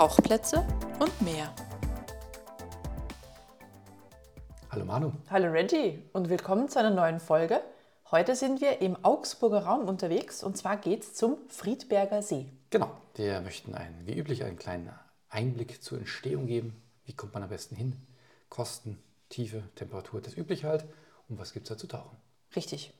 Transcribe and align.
Tauchplätze 0.00 0.66
und 0.98 1.20
mehr. 1.20 1.54
Hallo 4.70 4.86
Manu. 4.86 5.12
Hallo 5.28 5.52
Reggie 5.52 6.02
und 6.14 6.30
willkommen 6.30 6.70
zu 6.70 6.78
einer 6.78 6.88
neuen 6.88 7.20
Folge. 7.20 7.60
Heute 8.10 8.34
sind 8.34 8.62
wir 8.62 8.80
im 8.80 8.96
Augsburger 9.04 9.66
Raum 9.66 9.86
unterwegs 9.86 10.42
und 10.42 10.56
zwar 10.56 10.78
geht 10.78 11.02
es 11.02 11.12
zum 11.12 11.36
Friedberger 11.48 12.22
See. 12.22 12.46
Genau, 12.70 12.90
wir 13.16 13.42
möchten 13.42 13.74
einen, 13.74 14.06
wie 14.06 14.18
üblich 14.18 14.42
einen 14.42 14.56
kleinen 14.56 14.90
Einblick 15.28 15.82
zur 15.82 15.98
Entstehung 15.98 16.46
geben. 16.46 16.82
Wie 17.04 17.12
kommt 17.12 17.34
man 17.34 17.42
am 17.42 17.50
besten 17.50 17.76
hin? 17.76 18.00
Kosten, 18.48 19.02
Tiefe, 19.28 19.64
Temperatur, 19.74 20.22
das 20.22 20.34
übliche 20.34 20.66
halt. 20.66 20.86
Und 21.28 21.38
was 21.38 21.52
gibt 21.52 21.66
es 21.66 21.68
da 21.68 21.76
zu 21.76 21.88
tauchen? 21.88 22.16
Richtig. 22.56 22.94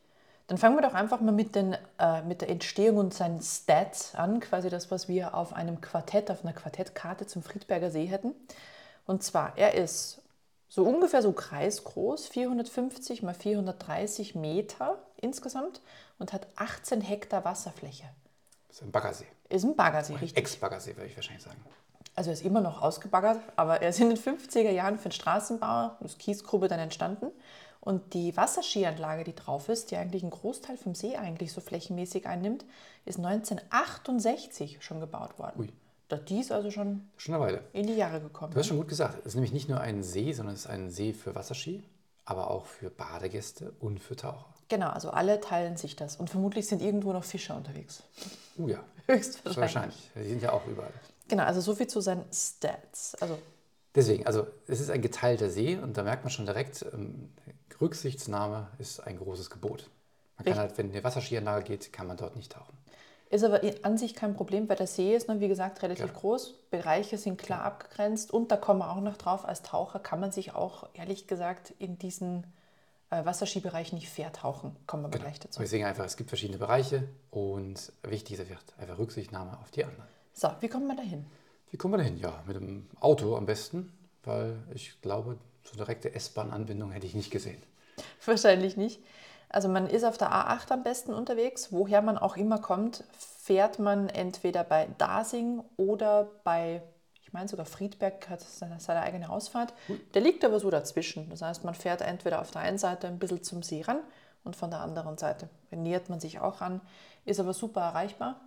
Dann 0.50 0.58
fangen 0.58 0.76
wir 0.76 0.82
doch 0.82 0.94
einfach 0.94 1.20
mal 1.20 1.30
mit, 1.30 1.54
den, 1.54 1.76
äh, 2.00 2.22
mit 2.22 2.40
der 2.40 2.48
Entstehung 2.48 2.96
und 2.96 3.14
seinen 3.14 3.40
Stats 3.40 4.16
an, 4.16 4.40
quasi 4.40 4.68
das, 4.68 4.90
was 4.90 5.06
wir 5.06 5.34
auf 5.34 5.52
einem 5.52 5.80
Quartett, 5.80 6.28
auf 6.28 6.42
einer 6.42 6.52
Quartettkarte 6.52 7.24
zum 7.28 7.44
Friedberger 7.44 7.92
See 7.92 8.06
hätten. 8.06 8.34
Und 9.06 9.22
zwar, 9.22 9.56
er 9.56 9.74
ist 9.74 10.20
so 10.68 10.82
ungefähr 10.82 11.22
so 11.22 11.30
kreisgroß, 11.30 12.26
450 12.26 13.22
mal 13.22 13.32
430 13.32 14.34
Meter 14.34 14.98
insgesamt 15.18 15.82
und 16.18 16.32
hat 16.32 16.48
18 16.56 17.00
Hektar 17.00 17.44
Wasserfläche. 17.44 18.06
Das 18.66 18.78
ist 18.78 18.82
ein 18.82 18.90
Baggersee. 18.90 19.26
Ist 19.50 19.62
ein 19.62 19.76
Baggersee, 19.76 20.14
richtig. 20.14 20.36
Ex-Baggersee, 20.36 20.96
würde 20.96 21.06
ich 21.06 21.14
wahrscheinlich 21.14 21.44
sagen. 21.44 21.64
Also 22.16 22.30
er 22.30 22.34
ist 22.34 22.44
immer 22.44 22.60
noch 22.60 22.82
ausgebaggert, 22.82 23.38
aber 23.54 23.82
er 23.82 23.90
ist 23.90 24.00
in 24.00 24.08
den 24.08 24.18
50er 24.18 24.70
Jahren 24.70 24.98
für 24.98 25.10
den 25.10 25.12
Straßenbau, 25.12 25.92
das 26.00 26.18
Kiesgrube 26.18 26.66
dann 26.66 26.80
entstanden. 26.80 27.30
Und 27.80 28.12
die 28.12 28.36
Wasserskianlage, 28.36 29.24
die 29.24 29.34
drauf 29.34 29.68
ist, 29.70 29.90
die 29.90 29.96
eigentlich 29.96 30.22
einen 30.22 30.30
Großteil 30.32 30.76
vom 30.76 30.94
See 30.94 31.16
eigentlich 31.16 31.52
so 31.52 31.60
flächenmäßig 31.62 32.26
einnimmt, 32.26 32.64
ist 33.06 33.18
1968 33.18 34.78
schon 34.82 35.00
gebaut 35.00 35.38
worden. 35.38 35.60
Ui. 35.60 35.72
Da 36.08 36.16
die 36.16 36.40
ist 36.40 36.50
also 36.52 36.70
schon 36.70 37.08
Schon 37.16 37.34
eine 37.34 37.44
Weile. 37.44 37.64
in 37.72 37.86
die 37.86 37.94
Jahre 37.94 38.20
gekommen. 38.20 38.52
Du 38.52 38.58
hast 38.58 38.66
schon 38.66 38.76
gut 38.78 38.88
gesagt. 38.88 39.18
Es 39.20 39.26
ist 39.26 39.34
nämlich 39.34 39.52
nicht 39.52 39.68
nur 39.68 39.80
ein 39.80 40.02
See, 40.02 40.32
sondern 40.32 40.54
es 40.56 40.62
ist 40.62 40.66
ein 40.66 40.90
See 40.90 41.12
für 41.12 41.34
Wasserski, 41.34 41.84
aber 42.24 42.50
auch 42.50 42.66
für 42.66 42.90
Badegäste 42.90 43.72
und 43.80 44.00
für 44.00 44.16
Taucher. 44.16 44.46
Genau, 44.68 44.88
also 44.88 45.10
alle 45.10 45.40
teilen 45.40 45.76
sich 45.76 45.96
das. 45.96 46.16
Und 46.16 46.28
vermutlich 46.28 46.66
sind 46.66 46.82
irgendwo 46.82 47.12
noch 47.12 47.24
Fischer 47.24 47.56
unterwegs. 47.56 48.02
Uh 48.58 48.68
ja, 48.68 48.78
Höchstwahrscheinlich. 49.06 49.56
wahrscheinlich. 49.56 50.10
Die 50.16 50.28
sind 50.28 50.42
ja 50.42 50.52
auch 50.52 50.66
überall. 50.66 50.92
Genau, 51.28 51.44
also 51.44 51.60
so 51.60 51.74
viel 51.76 51.86
zu 51.86 52.00
seinen 52.00 52.24
Stats. 52.32 53.14
Also 53.20 53.38
Deswegen, 53.94 54.26
also 54.26 54.46
es 54.66 54.80
ist 54.80 54.90
ein 54.90 55.02
geteilter 55.02 55.50
See 55.50 55.76
und 55.76 55.96
da 55.96 56.02
merkt 56.02 56.24
man 56.24 56.30
schon 56.30 56.46
direkt, 56.46 56.84
ähm, 56.92 57.30
Rücksichtsnahme 57.80 58.68
ist 58.78 59.00
ein 59.00 59.18
großes 59.18 59.50
Gebot. 59.50 59.90
Man 60.36 60.44
kann 60.44 60.58
Richtig. 60.58 60.58
halt, 60.58 60.78
wenn 60.78 60.90
eine 60.90 61.04
Wasserskianlage 61.04 61.64
geht, 61.64 61.92
kann 61.92 62.06
man 62.06 62.16
dort 62.16 62.36
nicht 62.36 62.52
tauchen. 62.52 62.76
Ist 63.30 63.44
aber 63.44 63.60
an 63.82 63.96
sich 63.96 64.14
kein 64.14 64.34
Problem, 64.34 64.68
weil 64.68 64.76
der 64.76 64.88
See 64.88 65.14
ist, 65.14 65.28
ne, 65.28 65.38
wie 65.38 65.46
gesagt, 65.48 65.82
relativ 65.82 66.06
Ja. 66.06 66.12
groß. 66.12 66.54
Bereiche 66.70 67.16
sind 67.16 67.38
klar 67.38 67.62
abgegrenzt 67.62 68.32
und 68.32 68.50
da 68.50 68.56
kommen 68.56 68.80
wir 68.80 68.90
auch 68.90 69.00
noch 69.00 69.16
drauf, 69.16 69.44
als 69.44 69.62
Taucher 69.62 70.00
kann 70.00 70.18
man 70.18 70.32
sich 70.32 70.54
auch, 70.54 70.88
ehrlich 70.94 71.28
gesagt, 71.28 71.72
in 71.78 71.96
diesen 71.98 72.44
äh, 73.10 73.24
Wasserskibereich 73.24 73.92
nicht 73.92 74.08
vertauchen. 74.08 74.74
Kommen 74.86 75.04
wir 75.04 75.08
aber 75.08 75.18
gleich 75.18 75.38
dazu. 75.38 75.60
Deswegen 75.60 75.84
einfach, 75.84 76.04
es 76.04 76.16
gibt 76.16 76.30
verschiedene 76.30 76.58
Bereiche 76.58 77.08
und 77.30 77.92
wichtig 78.02 78.38
ist 78.38 78.50
einfach, 78.78 78.98
Rücksichtnahme 78.98 79.58
auf 79.60 79.70
die 79.70 79.84
anderen. 79.84 80.08
So, 80.32 80.48
wie 80.60 80.68
kommen 80.68 80.86
wir 80.88 80.96
da 80.96 81.02
hin? 81.02 81.24
Wie 81.70 81.76
kommen 81.76 81.94
wir 81.94 81.98
da 81.98 82.04
hin? 82.04 82.18
Ja, 82.18 82.42
mit 82.46 82.56
dem 82.56 82.88
Auto 83.00 83.36
am 83.36 83.46
besten, 83.46 83.92
weil 84.24 84.58
ich 84.74 85.00
glaube, 85.02 85.38
so 85.64 85.76
direkte 85.76 86.14
S-Bahn-Anbindung 86.14 86.90
hätte 86.90 87.06
ich 87.06 87.14
nicht 87.14 87.30
gesehen. 87.30 87.62
Wahrscheinlich 88.24 88.76
nicht. 88.76 89.00
Also 89.48 89.68
man 89.68 89.88
ist 89.88 90.04
auf 90.04 90.18
der 90.18 90.30
A8 90.32 90.70
am 90.72 90.82
besten 90.82 91.12
unterwegs. 91.12 91.72
Woher 91.72 92.02
man 92.02 92.18
auch 92.18 92.36
immer 92.36 92.58
kommt, 92.58 93.04
fährt 93.18 93.78
man 93.78 94.08
entweder 94.08 94.64
bei 94.64 94.88
Dasing 94.98 95.62
oder 95.76 96.28
bei, 96.44 96.82
ich 97.22 97.32
meine 97.32 97.48
sogar 97.48 97.66
Friedberg 97.66 98.28
hat 98.28 98.40
seine, 98.40 98.78
seine 98.78 99.00
eigene 99.00 99.28
Ausfahrt. 99.28 99.74
Der 100.14 100.22
liegt 100.22 100.44
aber 100.44 100.60
so 100.60 100.70
dazwischen. 100.70 101.28
Das 101.30 101.42
heißt, 101.42 101.64
man 101.64 101.74
fährt 101.74 102.00
entweder 102.00 102.40
auf 102.40 102.50
der 102.50 102.62
einen 102.62 102.78
Seite 102.78 103.08
ein 103.08 103.18
bisschen 103.18 103.42
zum 103.42 103.62
See 103.62 103.82
ran 103.82 104.00
und 104.44 104.54
von 104.56 104.70
der 104.70 104.80
anderen 104.80 105.18
Seite 105.18 105.48
nähert 105.70 106.08
man 106.08 106.20
sich 106.20 106.40
auch 106.40 106.60
an. 106.60 106.80
Ist 107.24 107.40
aber 107.40 107.52
super 107.52 107.80
erreichbar 107.80 108.40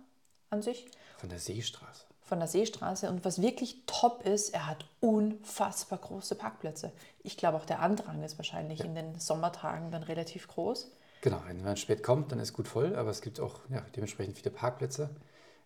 an 0.50 0.62
sich 0.62 0.86
Von 1.18 1.28
der 1.28 1.38
Seestraße. 1.38 2.06
Von 2.24 2.38
der 2.38 2.48
Seestraße. 2.48 3.08
Und 3.10 3.24
was 3.24 3.40
wirklich 3.40 3.82
top 3.86 4.26
ist, 4.26 4.50
er 4.54 4.66
hat 4.66 4.86
unfassbar 5.00 5.98
große 5.98 6.34
Parkplätze. 6.34 6.92
Ich 7.22 7.36
glaube, 7.36 7.58
auch 7.58 7.66
der 7.66 7.80
Andrang 7.80 8.22
ist 8.22 8.38
wahrscheinlich 8.38 8.80
in 8.80 8.94
den 8.94 9.18
Sommertagen 9.20 9.90
dann 9.90 10.02
relativ 10.02 10.48
groß. 10.48 10.90
Genau, 11.20 11.40
wenn 11.46 11.62
man 11.62 11.76
spät 11.76 12.02
kommt, 12.02 12.32
dann 12.32 12.38
ist 12.38 12.52
gut 12.52 12.68
voll, 12.68 12.96
aber 12.96 13.10
es 13.10 13.22
gibt 13.22 13.40
auch 13.40 13.60
ja, 13.70 13.80
dementsprechend 13.94 14.36
viele 14.36 14.50
Parkplätze. 14.50 15.10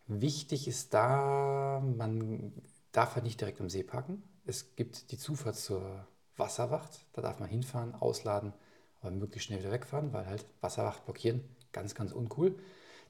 Wichtig 0.07 0.69
ist 0.69 0.95
da, 0.95 1.83
man 1.85 2.53
darf 2.93 3.15
halt 3.15 3.25
nicht 3.25 3.41
direkt 3.41 3.61
am 3.61 3.69
See 3.69 3.83
parken. 3.83 4.23
Es 4.47 4.77
gibt 4.77 5.11
die 5.11 5.19
Zufahrt 5.19 5.57
zur 5.57 6.07
Wasserwacht, 6.37 7.07
da 7.13 7.23
darf 7.23 7.41
man 7.41 7.49
hinfahren, 7.49 7.95
ausladen, 7.95 8.53
aber 9.01 9.11
möglichst 9.11 9.49
schnell 9.49 9.59
wieder 9.61 9.73
wegfahren, 9.73 10.13
weil 10.13 10.27
halt 10.27 10.45
Wasserwacht 10.61 11.05
blockieren, 11.05 11.45
ganz, 11.73 11.95
ganz 11.95 12.13
uncool. 12.13 12.57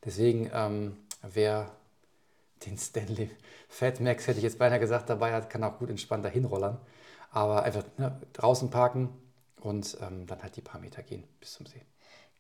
Deswegen, 0.05 0.51
ähm, 0.53 0.97
wer 1.23 1.71
den 2.67 2.77
Stanley 2.79 3.31
Fat 3.69 4.01
Max, 4.01 4.27
hätte 4.27 4.39
ich 4.39 4.45
jetzt 4.45 4.59
beinahe 4.59 4.81
gesagt, 4.81 5.11
dabei 5.11 5.33
hat, 5.33 5.51
kann 5.51 5.65
auch 5.65 5.79
gut 5.79 5.91
entspannt 5.91 6.25
dahin 6.25 6.45
rollern. 6.45 6.79
Aber 7.31 7.63
einfach 7.63 7.85
ne, 7.99 8.19
draußen 8.33 8.71
parken 8.71 9.11
und 9.61 9.99
ähm, 10.01 10.27
dann 10.27 10.43
halt 10.43 10.57
die 10.57 10.63
paar 10.63 10.81
Meter 10.81 11.03
gehen 11.03 11.25
bis 11.41 11.55
zum 11.55 11.67
See. 11.67 11.83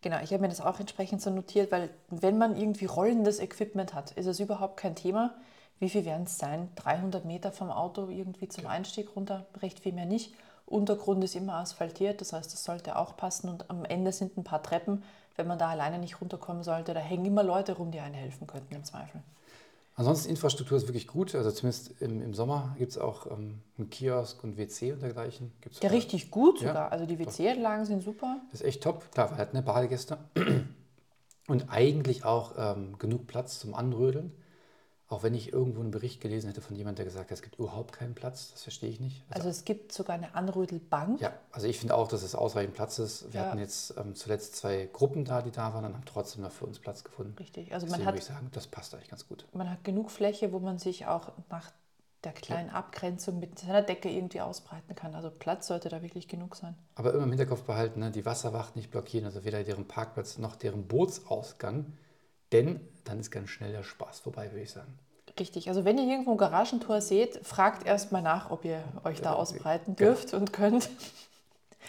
Genau, 0.00 0.20
ich 0.22 0.32
habe 0.32 0.42
mir 0.42 0.48
das 0.48 0.60
auch 0.60 0.78
entsprechend 0.78 1.20
so 1.20 1.30
notiert, 1.30 1.72
weil 1.72 1.90
wenn 2.08 2.38
man 2.38 2.56
irgendwie 2.56 2.86
rollendes 2.86 3.40
Equipment 3.40 3.94
hat, 3.94 4.12
ist 4.12 4.26
es 4.26 4.38
überhaupt 4.38 4.76
kein 4.76 4.94
Thema. 4.94 5.34
Wie 5.80 5.88
viel 5.88 6.04
werden 6.04 6.24
es 6.24 6.38
sein? 6.38 6.70
300 6.76 7.24
Meter 7.24 7.52
vom 7.52 7.70
Auto 7.70 8.08
irgendwie 8.08 8.48
zum 8.48 8.66
Einstieg 8.66 9.14
runter, 9.16 9.46
recht 9.60 9.80
viel 9.80 9.92
mehr 9.92 10.06
nicht. 10.06 10.34
Untergrund 10.66 11.24
ist 11.24 11.34
immer 11.34 11.54
asphaltiert, 11.54 12.20
das 12.20 12.32
heißt, 12.32 12.52
das 12.52 12.62
sollte 12.62 12.96
auch 12.96 13.16
passen. 13.16 13.48
Und 13.48 13.70
am 13.70 13.84
Ende 13.84 14.12
sind 14.12 14.36
ein 14.36 14.44
paar 14.44 14.62
Treppen. 14.62 15.02
Wenn 15.36 15.46
man 15.46 15.58
da 15.58 15.68
alleine 15.68 15.98
nicht 15.98 16.20
runterkommen 16.20 16.62
sollte, 16.62 16.94
da 16.94 17.00
hängen 17.00 17.24
immer 17.24 17.42
Leute 17.42 17.72
rum, 17.72 17.90
die 17.90 18.00
einem 18.00 18.14
helfen 18.14 18.46
könnten 18.46 18.74
im 18.74 18.84
Zweifel. 18.84 19.22
Ansonsten 19.98 20.30
Infrastruktur 20.30 20.78
ist 20.78 20.86
wirklich 20.86 21.08
gut. 21.08 21.34
Also 21.34 21.50
zumindest 21.50 22.00
im, 22.00 22.22
im 22.22 22.32
Sommer 22.32 22.76
gibt 22.78 22.92
es 22.92 22.98
auch 22.98 23.26
ähm, 23.26 23.62
einen 23.76 23.90
Kiosk 23.90 24.44
und 24.44 24.56
WC 24.56 24.92
und 24.92 25.02
dergleichen. 25.02 25.50
Gibt's 25.60 25.80
Ja, 25.82 25.90
richtig 25.90 26.30
gut 26.30 26.60
Ja, 26.60 26.68
sogar. 26.68 26.92
Also 26.92 27.04
die 27.04 27.18
WC-Anlagen 27.18 27.84
sind 27.84 28.04
super. 28.04 28.40
Das 28.52 28.60
ist 28.60 28.66
echt 28.66 28.84
top. 28.84 29.10
Klar, 29.10 29.32
weil 29.32 29.38
halt 29.38 29.50
eine 29.50 29.62
Badegäste. 29.62 30.18
Und 31.48 31.70
eigentlich 31.70 32.24
auch 32.24 32.52
ähm, 32.58 32.96
genug 32.98 33.26
Platz 33.26 33.58
zum 33.58 33.74
Anrödeln. 33.74 34.32
Auch 35.10 35.22
wenn 35.22 35.32
ich 35.32 35.54
irgendwo 35.54 35.80
einen 35.80 35.90
Bericht 35.90 36.20
gelesen 36.20 36.48
hätte 36.48 36.60
von 36.60 36.76
jemandem, 36.76 36.96
der 36.96 37.04
gesagt 37.06 37.30
hat, 37.30 37.34
es 37.34 37.40
gibt 37.42 37.58
überhaupt 37.58 37.94
keinen 37.94 38.14
Platz. 38.14 38.50
Das 38.52 38.62
verstehe 38.64 38.90
ich 38.90 39.00
nicht. 39.00 39.22
Also 39.30 39.48
es 39.48 39.64
gibt 39.64 39.90
sogar 39.90 40.14
eine 40.16 40.34
Anrödelbank. 40.34 41.18
Ja, 41.20 41.32
also 41.50 41.66
ich 41.66 41.78
finde 41.78 41.94
auch, 41.94 42.08
dass 42.08 42.22
es 42.22 42.34
ausreichend 42.34 42.74
Platz 42.74 42.98
ist. 42.98 43.32
Wir 43.32 43.40
Ja. 43.40 43.46
hatten 43.46 43.58
jetzt 43.58 43.94
ähm, 43.96 44.14
zuletzt 44.14 44.56
zwei 44.56 44.86
Gruppen 44.92 45.24
da, 45.24 45.40
die 45.40 45.50
da 45.50 45.72
waren 45.72 45.86
und 45.86 45.94
haben 45.94 46.04
trotzdem 46.04 46.42
noch 46.42 46.52
für 46.52 46.66
uns 46.66 46.78
Platz 46.78 47.04
gefunden. 47.04 47.34
Richtig. 47.38 47.72
Also 47.72 47.86
man 47.86 47.92
Deswegen 47.92 48.06
hat 48.06 48.14
würde 48.14 48.22
ich 48.22 48.28
sagen, 48.28 48.48
das 48.52 48.66
passt 48.66 48.94
eigentlich 48.94 49.08
ganz 49.08 49.26
gut. 49.26 49.46
man 49.54 49.70
hat 49.70 49.82
genug 49.82 50.10
Fläche, 50.10 50.52
wo 50.52 50.58
man 50.58 50.78
sich 50.78 51.06
auch 51.06 51.32
nach 51.48 51.70
der 52.24 52.32
kleinen 52.32 52.68
Abgrenzung 52.68 53.38
mit 53.38 53.58
seiner 53.60 53.80
Decke 53.80 54.10
irgendwie 54.10 54.40
ausbreiten 54.42 54.94
kann. 54.94 55.14
Also 55.14 55.30
Platz 55.30 55.68
sollte 55.68 55.88
da 55.88 56.02
wirklich 56.02 56.28
genug 56.28 56.56
sein. 56.56 56.74
Aber 56.96 57.14
immer 57.14 57.22
im 57.22 57.28
Hinterkopf 57.30 57.62
behalten, 57.62 58.00
ne, 58.00 58.10
die 58.10 58.26
Wasserwacht 58.26 58.76
nicht 58.76 58.90
blockieren, 58.90 59.24
also 59.24 59.44
weder 59.44 59.62
deren 59.64 59.86
Parkplatz 59.86 60.36
noch 60.36 60.56
deren 60.56 60.86
Bootsausgang, 60.88 61.86
denn 62.52 62.80
dann 63.04 63.20
ist 63.20 63.30
ganz 63.30 63.50
schnell 63.50 63.72
der 63.72 63.82
Spaß 63.84 64.20
vorbei, 64.20 64.50
würde 64.50 64.62
ich 64.62 64.70
sagen. 64.70 64.98
Richtig. 65.38 65.68
Also 65.68 65.84
wenn 65.86 65.96
ihr 65.98 66.04
irgendwo 66.04 66.32
ein 66.32 66.36
Garagentor 66.36 67.00
seht, 67.00 67.46
fragt 67.46 67.86
erst 67.86 68.12
mal 68.12 68.20
nach, 68.22 68.50
ob 68.50 68.64
ihr 68.66 68.82
euch 69.04 69.20
da 69.22 69.32
Ja, 69.32 69.34
ausbreiten 69.34 69.94
genau. 69.96 69.96
dürft 69.96 70.34
und 70.34 70.52
könnt. 70.52 70.90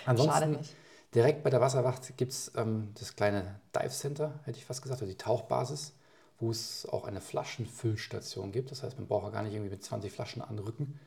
Ansonsten, 0.05 0.57
nicht. 0.57 0.75
direkt 1.15 1.43
bei 1.43 1.49
der 1.49 1.61
Wasserwacht 1.61 2.17
gibt 2.17 2.31
es 2.31 2.51
ähm, 2.55 2.91
das 2.99 3.15
kleine 3.15 3.59
Dive 3.75 3.89
Center, 3.89 4.39
hätte 4.45 4.57
ich 4.57 4.65
fast 4.65 4.81
gesagt, 4.81 5.01
oder 5.01 5.09
die 5.11 5.17
Tauchbasis, 5.17 5.93
wo 6.39 6.51
es 6.51 6.85
auch 6.87 7.05
eine 7.05 7.21
Flaschenfüllstation 7.21 8.51
gibt. 8.51 8.71
Das 8.71 8.83
heißt, 8.83 8.97
man 8.97 9.07
braucht 9.07 9.25
ja 9.25 9.29
gar 9.31 9.43
nicht 9.43 9.53
irgendwie 9.53 9.71
mit 9.71 9.83
20 9.83 10.11
Flaschen 10.11 10.41
anrücken, 10.41 10.99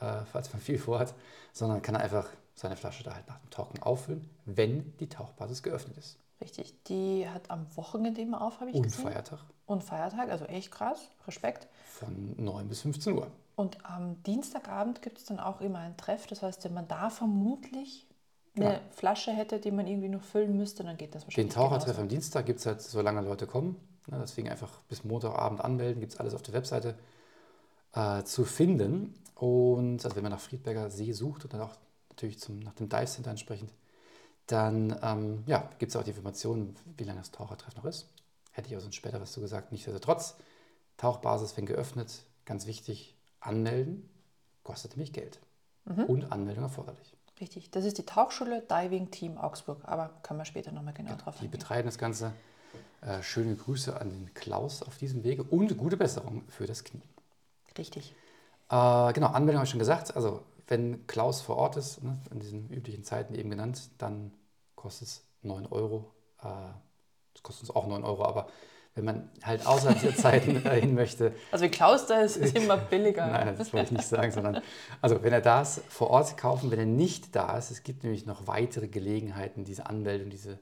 äh, 0.00 0.24
falls 0.30 0.52
man 0.52 0.62
viel 0.62 0.78
vorhat, 0.78 1.14
sondern 1.52 1.82
kann 1.82 1.96
einfach 1.96 2.28
seine 2.54 2.76
Flasche 2.76 3.04
da 3.04 3.14
halt 3.14 3.28
nach 3.28 3.38
dem 3.38 3.50
Tauchen 3.50 3.82
auffüllen, 3.82 4.28
wenn 4.44 4.96
die 4.98 5.08
Tauchbasis 5.08 5.62
geöffnet 5.62 5.96
ist. 5.98 6.18
Richtig. 6.42 6.74
Die 6.84 7.26
hat 7.28 7.50
am 7.50 7.66
Wochenende 7.76 8.20
immer 8.20 8.42
auf, 8.42 8.60
habe 8.60 8.70
ich 8.70 8.76
Und 8.76 8.82
gesehen. 8.82 9.04
Feiertag 9.04 9.38
Und 9.66 9.82
Feiertag. 9.84 10.28
Also 10.30 10.44
echt 10.46 10.70
krass. 10.70 11.08
Respekt. 11.26 11.68
von 11.84 12.34
9 12.36 12.68
bis 12.68 12.80
15 12.82 13.14
Uhr. 13.14 13.28
Und 13.54 13.84
am 13.84 14.22
Dienstagabend 14.24 15.02
gibt 15.02 15.18
es 15.18 15.24
dann 15.26 15.38
auch 15.38 15.60
immer 15.60 15.78
ein 15.78 15.96
Treff. 15.96 16.26
Das 16.26 16.42
heißt, 16.42 16.64
wenn 16.64 16.74
man 16.74 16.88
da 16.88 17.10
vermutlich 17.10 18.06
eine 18.56 18.74
Ja. 18.74 18.80
Flasche 18.90 19.30
hätte, 19.32 19.60
die 19.60 19.70
man 19.70 19.86
irgendwie 19.86 20.08
noch 20.08 20.22
füllen 20.22 20.56
müsste, 20.56 20.82
dann 20.84 20.96
geht 20.96 21.14
das 21.14 21.22
Den 21.22 21.28
wahrscheinlich 21.28 21.54
Tauchertreff 21.54 21.84
genauso. 21.86 22.02
am 22.02 22.08
Dienstag 22.08 22.46
gibt 22.46 22.60
es 22.60 22.66
halt, 22.66 22.82
solange 22.82 23.20
Leute 23.22 23.46
kommen. 23.46 23.76
Ne, 24.08 24.18
deswegen 24.20 24.48
einfach 24.48 24.80
bis 24.88 25.04
Montagabend 25.04 25.60
anmelden, 25.60 26.00
gibt 26.00 26.12
es 26.14 26.18
alles 26.18 26.34
auf 26.34 26.42
der 26.42 26.54
Webseite 26.54 26.96
äh, 27.94 28.24
zu 28.24 28.44
finden. 28.44 29.14
Und 29.36 30.04
also 30.04 30.16
wenn 30.16 30.22
man 30.22 30.32
nach 30.32 30.40
Friedberger 30.40 30.90
See 30.90 31.12
sucht 31.12 31.44
und 31.44 31.52
dann 31.54 31.60
auch 31.62 31.74
natürlich 32.10 32.38
zum, 32.40 32.58
nach 32.60 32.74
dem 32.74 32.88
Dive 32.88 33.06
Center 33.06 33.30
entsprechend, 33.30 33.72
dann 34.46 34.98
ähm, 35.02 35.44
ja, 35.46 35.70
gibt 35.78 35.90
es 35.90 35.96
auch 35.96 36.02
die 36.02 36.10
Informationen, 36.10 36.76
wie 36.96 37.04
lange 37.04 37.20
das 37.20 37.30
Tauchertreff 37.30 37.76
noch 37.76 37.84
ist. 37.84 38.08
Hätte 38.52 38.68
ich 38.68 38.76
auch 38.76 38.80
sonst 38.80 38.96
später 38.96 39.20
was 39.20 39.32
zu 39.32 39.40
gesagt. 39.40 39.72
Nichtsdestotrotz, 39.72 40.36
Tauchbasis, 40.96 41.56
wenn 41.56 41.66
geöffnet, 41.66 42.24
ganz 42.44 42.66
wichtig, 42.66 43.16
anmelden 43.40 44.08
kostet 44.62 44.92
nämlich 44.92 45.12
Geld. 45.12 45.40
Und 45.84 46.30
Anmeldung 46.30 46.62
erforderlich. 46.62 47.16
Richtig, 47.40 47.72
das 47.72 47.84
ist 47.84 47.98
die 47.98 48.06
Tauchschule 48.06 48.62
Diving 48.62 49.10
Team 49.10 49.36
Augsburg, 49.36 49.80
aber 49.82 50.10
können 50.22 50.38
wir 50.38 50.44
später 50.44 50.70
nochmal 50.70 50.94
genau 50.94 51.16
drauf 51.16 51.34
Die 51.34 51.46
eingehen. 51.46 51.50
betreiben 51.58 51.86
das 51.86 51.98
Ganze. 51.98 52.32
Äh, 53.00 53.20
schöne 53.22 53.56
Grüße 53.56 54.00
an 54.00 54.10
den 54.10 54.32
Klaus 54.32 54.84
auf 54.84 54.96
diesem 54.96 55.24
Wege 55.24 55.42
und 55.42 55.76
gute 55.76 55.96
Besserung 55.96 56.44
für 56.48 56.66
das 56.66 56.84
Knie. 56.84 57.02
Richtig. 57.76 58.14
Äh, 58.70 59.12
genau, 59.12 59.26
Anmeldung 59.28 59.56
habe 59.56 59.64
ich 59.64 59.70
schon 59.70 59.80
gesagt. 59.80 60.14
Also 60.14 60.42
wenn 60.72 61.06
Klaus 61.06 61.42
vor 61.42 61.56
Ort 61.56 61.76
ist, 61.76 62.02
ne, 62.02 62.18
in 62.30 62.40
diesen 62.40 62.70
üblichen 62.70 63.04
Zeiten 63.04 63.34
eben 63.34 63.50
genannt, 63.50 63.90
dann 63.98 64.32
kostet 64.74 65.08
es 65.08 65.26
9 65.42 65.66
Euro. 65.66 66.14
Äh, 66.40 66.46
das 67.34 67.42
kostet 67.42 67.68
uns 67.68 67.76
auch 67.76 67.86
9 67.86 68.02
Euro, 68.04 68.24
aber 68.24 68.48
wenn 68.94 69.04
man 69.04 69.30
halt 69.42 69.66
außerhalb 69.66 70.00
dieser 70.00 70.16
Zeiten 70.16 70.64
äh, 70.64 70.80
hin 70.80 70.94
möchte, 70.94 71.34
Also 71.50 71.66
wie 71.66 71.68
Klaus 71.68 72.06
da 72.06 72.22
ist, 72.22 72.38
ist 72.38 72.56
immer 72.58 72.78
billiger. 72.78 73.26
Nein, 73.26 73.54
das 73.58 73.74
wollte 73.74 73.92
ich 73.92 73.98
nicht 73.98 74.08
sagen, 74.08 74.32
sondern 74.32 74.62
also 75.02 75.22
wenn 75.22 75.34
er 75.34 75.42
da 75.42 75.60
ist, 75.60 75.82
vor 75.90 76.08
Ort 76.08 76.38
kaufen, 76.38 76.70
wenn 76.70 76.78
er 76.78 76.86
nicht 76.86 77.36
da 77.36 77.58
ist, 77.58 77.70
es 77.70 77.82
gibt 77.82 78.02
nämlich 78.02 78.24
noch 78.24 78.46
weitere 78.46 78.88
Gelegenheiten, 78.88 79.64
diese 79.64 79.84
Anmeldung 79.84 80.30
diese, 80.30 80.58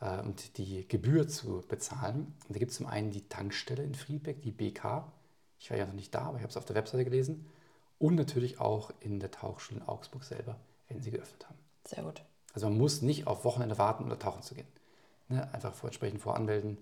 äh, 0.00 0.20
und 0.22 0.56
die 0.56 0.88
Gebühr 0.88 1.28
zu 1.28 1.62
bezahlen. 1.68 2.34
Und 2.48 2.56
da 2.56 2.58
gibt 2.58 2.70
es 2.70 2.78
zum 2.78 2.86
einen 2.86 3.10
die 3.10 3.28
Tankstelle 3.28 3.82
in 3.82 3.94
Friedberg, 3.94 4.40
die 4.40 4.52
BK. 4.52 5.12
Ich 5.58 5.70
war 5.70 5.76
ja 5.76 5.84
noch 5.84 5.92
nicht 5.92 6.14
da, 6.14 6.22
aber 6.22 6.38
ich 6.38 6.42
habe 6.42 6.50
es 6.50 6.56
auf 6.56 6.64
der 6.64 6.76
Webseite 6.76 7.04
gelesen. 7.04 7.46
Und 8.04 8.16
natürlich 8.16 8.60
auch 8.60 8.90
in 9.00 9.18
der 9.18 9.30
Tauchschule 9.30 9.80
in 9.80 9.88
Augsburg 9.88 10.24
selber, 10.24 10.56
wenn 10.88 11.00
sie 11.00 11.10
geöffnet 11.10 11.46
haben. 11.48 11.58
Sehr 11.86 12.04
gut. 12.04 12.20
Also 12.52 12.68
man 12.68 12.76
muss 12.76 13.00
nicht 13.00 13.26
auf 13.26 13.46
Wochenende 13.46 13.78
warten, 13.78 14.04
um 14.04 14.10
da 14.10 14.16
tauchen 14.16 14.42
zu 14.42 14.54
gehen. 14.54 14.66
Ne? 15.30 15.48
Einfach 15.54 15.72
vor, 15.72 15.88
entsprechend 15.88 16.20
voranmelden 16.20 16.76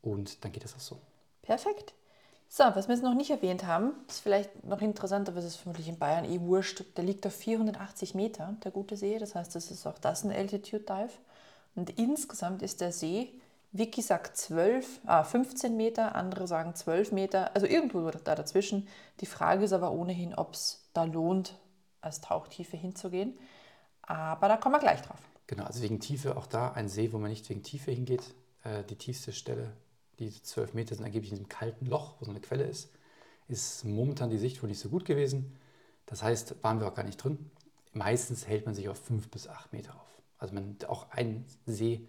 und 0.00 0.44
dann 0.44 0.52
geht 0.52 0.62
das 0.62 0.76
auch 0.76 0.80
so. 0.80 1.00
Perfekt. 1.42 1.94
So, 2.48 2.62
was 2.62 2.86
wir 2.86 2.94
jetzt 2.94 3.02
noch 3.02 3.14
nicht 3.14 3.30
erwähnt 3.32 3.66
haben, 3.66 3.94
ist 4.08 4.20
vielleicht 4.20 4.64
noch 4.64 4.80
interessant, 4.80 5.28
aber 5.28 5.38
es 5.38 5.44
ist 5.44 5.56
vermutlich 5.56 5.88
in 5.88 5.98
Bayern 5.98 6.24
eh 6.24 6.40
wurscht. 6.40 6.84
Der 6.96 7.02
liegt 7.02 7.26
auf 7.26 7.34
480 7.34 8.14
Meter, 8.14 8.54
der 8.62 8.70
gute 8.70 8.96
See. 8.96 9.18
Das 9.18 9.34
heißt, 9.34 9.56
das 9.56 9.72
ist 9.72 9.84
auch 9.88 9.98
das 9.98 10.22
ein 10.22 10.30
Altitude 10.30 10.84
Dive. 10.84 11.14
Und 11.74 11.98
insgesamt 11.98 12.62
ist 12.62 12.80
der 12.80 12.92
See, 12.92 13.32
Vicky 13.76 14.02
sagt 14.02 14.36
12, 14.36 15.00
ah, 15.04 15.24
15 15.24 15.76
Meter, 15.76 16.14
andere 16.14 16.46
sagen 16.46 16.76
12 16.76 17.10
Meter, 17.10 17.56
also 17.56 17.66
irgendwo 17.66 18.08
da 18.08 18.36
dazwischen. 18.36 18.86
Die 19.20 19.26
Frage 19.26 19.64
ist 19.64 19.72
aber 19.72 19.90
ohnehin, 19.90 20.32
ob 20.32 20.54
es 20.54 20.88
da 20.92 21.02
lohnt, 21.02 21.58
als 22.00 22.20
Tauchtiefe 22.20 22.76
hinzugehen. 22.76 23.36
Aber 24.02 24.46
da 24.46 24.56
kommen 24.58 24.76
wir 24.76 24.78
gleich 24.78 25.02
drauf. 25.02 25.18
Genau, 25.48 25.64
also 25.64 25.82
wegen 25.82 25.98
Tiefe 25.98 26.36
auch 26.36 26.46
da 26.46 26.70
ein 26.70 26.88
See, 26.88 27.12
wo 27.12 27.18
man 27.18 27.30
nicht 27.30 27.48
wegen 27.50 27.64
Tiefe 27.64 27.90
hingeht. 27.90 28.22
Äh, 28.62 28.84
die 28.84 28.94
tiefste 28.94 29.32
Stelle, 29.32 29.72
die 30.20 30.30
12 30.30 30.74
Meter 30.74 30.94
sind 30.94 31.04
angeblich 31.04 31.32
in 31.32 31.38
diesem 31.38 31.48
kalten 31.48 31.86
Loch, 31.86 32.14
wo 32.20 32.26
so 32.26 32.30
eine 32.30 32.40
Quelle 32.40 32.64
ist, 32.64 32.92
ist 33.48 33.84
momentan 33.84 34.30
die 34.30 34.38
Sicht 34.38 34.62
wohl 34.62 34.68
nicht 34.68 34.78
so 34.78 34.88
gut 34.88 35.04
gewesen. 35.04 35.58
Das 36.06 36.22
heißt, 36.22 36.62
waren 36.62 36.78
wir 36.78 36.86
auch 36.86 36.94
gar 36.94 37.04
nicht 37.04 37.16
drin. 37.16 37.50
Meistens 37.92 38.46
hält 38.46 38.66
man 38.66 38.76
sich 38.76 38.88
auf 38.88 38.98
5 38.98 39.30
bis 39.30 39.48
8 39.48 39.72
Meter 39.72 39.96
auf. 39.96 40.22
Also 40.38 40.54
man 40.54 40.76
auch 40.86 41.10
ein 41.10 41.44
See, 41.66 42.06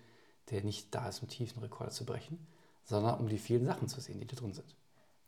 der 0.51 0.63
nicht 0.63 0.94
da 0.94 1.09
ist, 1.09 1.21
um 1.21 1.27
Tiefenrekorde 1.27 1.92
zu 1.92 2.06
brechen, 2.06 2.45
sondern 2.83 3.19
um 3.19 3.27
die 3.27 3.38
vielen 3.38 3.65
Sachen 3.65 3.88
zu 3.88 4.00
sehen, 4.00 4.19
die 4.19 4.27
da 4.27 4.36
drin 4.36 4.53
sind. 4.53 4.75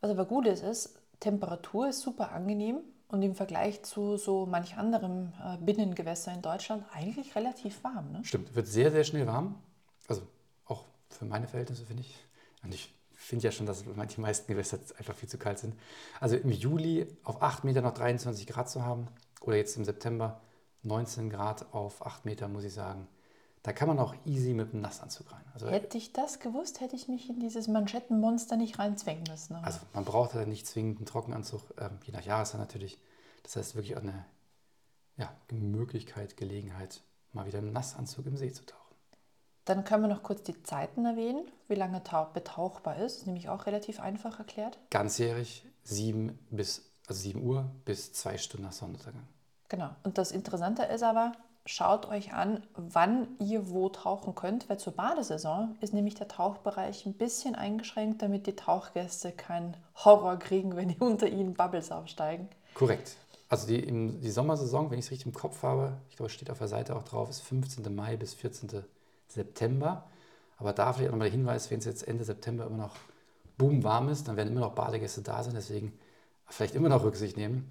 Was 0.00 0.10
aber 0.10 0.24
gut 0.24 0.46
ist, 0.46 0.62
ist, 0.62 1.00
Temperatur 1.20 1.88
ist 1.88 2.00
super 2.00 2.30
angenehm 2.32 2.80
und 3.08 3.22
im 3.22 3.34
Vergleich 3.34 3.82
zu 3.82 4.16
so 4.16 4.46
manch 4.46 4.76
anderem 4.76 5.32
äh, 5.42 5.56
Binnengewässer 5.58 6.32
in 6.32 6.42
Deutschland 6.42 6.84
eigentlich 6.92 7.34
relativ 7.34 7.82
warm. 7.82 8.12
Ne? 8.12 8.20
Stimmt, 8.24 8.54
wird 8.54 8.68
sehr, 8.68 8.90
sehr 8.90 9.04
schnell 9.04 9.26
warm. 9.26 9.56
Also 10.06 10.22
auch 10.66 10.84
für 11.08 11.24
meine 11.24 11.48
Verhältnisse 11.48 11.84
finde 11.84 12.02
ich. 12.02 12.14
Und 12.62 12.74
ich 12.74 12.94
finde 13.14 13.46
ja 13.46 13.52
schon, 13.52 13.66
dass 13.66 13.84
die 13.84 14.20
meisten 14.20 14.52
Gewässer 14.52 14.78
einfach 14.96 15.14
viel 15.14 15.28
zu 15.28 15.38
kalt 15.38 15.58
sind. 15.58 15.74
Also 16.20 16.36
im 16.36 16.50
Juli 16.50 17.06
auf 17.24 17.42
8 17.42 17.64
Meter 17.64 17.80
noch 17.80 17.94
23 17.94 18.46
Grad 18.46 18.70
zu 18.70 18.84
haben 18.84 19.08
oder 19.40 19.56
jetzt 19.56 19.76
im 19.76 19.84
September 19.84 20.40
19 20.82 21.30
Grad 21.30 21.72
auf 21.74 22.06
8 22.06 22.24
Meter, 22.24 22.46
muss 22.48 22.64
ich 22.64 22.72
sagen, 22.72 23.08
da 23.62 23.72
kann 23.72 23.88
man 23.88 23.98
auch 23.98 24.14
easy 24.24 24.54
mit 24.54 24.72
einem 24.72 24.82
Nassanzug 24.82 25.32
rein. 25.32 25.44
Also, 25.54 25.68
Hätte 25.68 25.98
ich 25.98 26.12
das 26.12 26.38
gewusst, 26.38 26.80
hätte 26.80 26.96
ich 26.96 27.08
mich 27.08 27.28
in 27.28 27.40
dieses 27.40 27.68
Manschettenmonster 27.68 28.56
nicht 28.56 28.78
reinzwängen 28.78 29.24
müssen. 29.28 29.56
Aber 29.56 29.66
also 29.66 29.80
man 29.92 30.04
braucht 30.04 30.34
halt 30.34 30.48
nicht 30.48 30.66
zwingend 30.66 30.98
einen 30.98 31.06
Trockenanzug, 31.06 31.62
ähm, 31.78 31.98
je 32.04 32.12
nach 32.12 32.22
Jahreszeit 32.24 32.60
natürlich. 32.60 32.98
Das 33.42 33.56
heißt 33.56 33.74
wirklich 33.74 33.96
auch 33.96 34.02
eine 34.02 34.24
ja, 35.16 35.32
Möglichkeit, 35.50 36.36
Gelegenheit, 36.36 37.02
mal 37.32 37.46
wieder 37.46 37.58
im 37.58 37.72
Nassanzug 37.72 38.26
im 38.26 38.36
See 38.36 38.52
zu 38.52 38.64
tauchen. 38.64 38.78
Dann 39.64 39.84
können 39.84 40.04
wir 40.04 40.08
noch 40.08 40.22
kurz 40.22 40.42
die 40.44 40.62
Zeiten 40.62 41.04
erwähnen, 41.04 41.46
wie 41.66 41.74
lange 41.74 42.02
tau- 42.02 42.30
betauchbar 42.32 42.96
ist. 42.96 43.14
Das 43.14 43.20
ist 43.22 43.26
nämlich 43.26 43.48
auch 43.48 43.66
relativ 43.66 44.00
einfach 44.00 44.38
erklärt. 44.38 44.78
Ganzjährig 44.90 45.66
7 45.82 46.38
bis 46.50 46.88
also 47.08 47.20
7 47.22 47.42
Uhr 47.42 47.70
bis 47.84 48.12
2 48.12 48.36
Stunden 48.38 48.66
nach 48.66 48.72
Sonnenuntergang. 48.72 49.26
Genau. 49.68 49.90
Und 50.02 50.18
das 50.18 50.30
Interessante 50.30 50.82
ist 50.84 51.02
aber, 51.02 51.32
schaut 51.68 52.08
euch 52.08 52.32
an, 52.32 52.62
wann 52.74 53.28
ihr 53.38 53.68
wo 53.68 53.90
tauchen 53.90 54.34
könnt, 54.34 54.68
weil 54.70 54.78
zur 54.78 54.94
Badesaison 54.94 55.76
ist 55.82 55.92
nämlich 55.92 56.14
der 56.14 56.26
Tauchbereich 56.26 57.04
ein 57.04 57.12
bisschen 57.12 57.54
eingeschränkt, 57.54 58.22
damit 58.22 58.46
die 58.46 58.56
Tauchgäste 58.56 59.32
keinen 59.32 59.76
Horror 59.94 60.38
kriegen, 60.38 60.76
wenn 60.76 60.88
die 60.88 60.98
unter 61.00 61.28
ihnen 61.28 61.54
Bubbles 61.54 61.92
aufsteigen. 61.92 62.48
Korrekt. 62.72 63.16
Also 63.50 63.66
die, 63.66 63.80
im, 63.80 64.20
die 64.20 64.30
Sommersaison, 64.30 64.90
wenn 64.90 64.98
ich 64.98 65.04
es 65.04 65.10
richtig 65.10 65.26
im 65.26 65.34
Kopf 65.34 65.62
habe, 65.62 65.92
ich 66.08 66.16
glaube, 66.16 66.28
es 66.28 66.32
steht 66.32 66.50
auf 66.50 66.58
der 66.58 66.68
Seite 66.68 66.96
auch 66.96 67.04
drauf, 67.04 67.28
ist 67.28 67.40
15. 67.40 67.94
Mai 67.94 68.16
bis 68.16 68.34
14. 68.34 68.84
September. 69.26 70.04
Aber 70.56 70.72
da 70.72 70.92
vielleicht 70.92 71.08
auch 71.08 71.12
nochmal 71.12 71.28
der 71.28 71.38
Hinweis, 71.38 71.70
wenn 71.70 71.78
es 71.78 71.84
jetzt 71.84 72.08
Ende 72.08 72.24
September 72.24 72.66
immer 72.66 72.78
noch 72.78 72.96
boom 73.58 73.84
warm 73.84 74.08
ist, 74.08 74.26
dann 74.26 74.36
werden 74.36 74.48
immer 74.48 74.60
noch 74.60 74.74
Badegäste 74.74 75.20
da 75.20 75.42
sein, 75.42 75.54
deswegen 75.54 75.92
vielleicht 76.46 76.74
immer 76.74 76.88
noch 76.88 77.04
Rücksicht 77.04 77.36
nehmen. 77.36 77.70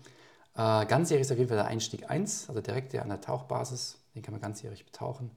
Äh, 0.58 0.88
ganzjährig 0.88 1.22
ist 1.22 1.32
auf 1.32 1.38
jeden 1.38 1.50
Fall 1.50 1.58
der 1.58 1.68
Einstieg 1.68 2.10
1, 2.10 2.50
also 2.50 2.62
direkt 2.62 2.94
der 2.94 3.04
an 3.04 3.10
der 3.10 3.22
Tauchbasis, 3.22 4.00
den 4.16 4.24
kann 4.24 4.34
man 4.34 4.42
ganzjährig 4.42 4.86
betauchen. 4.86 5.30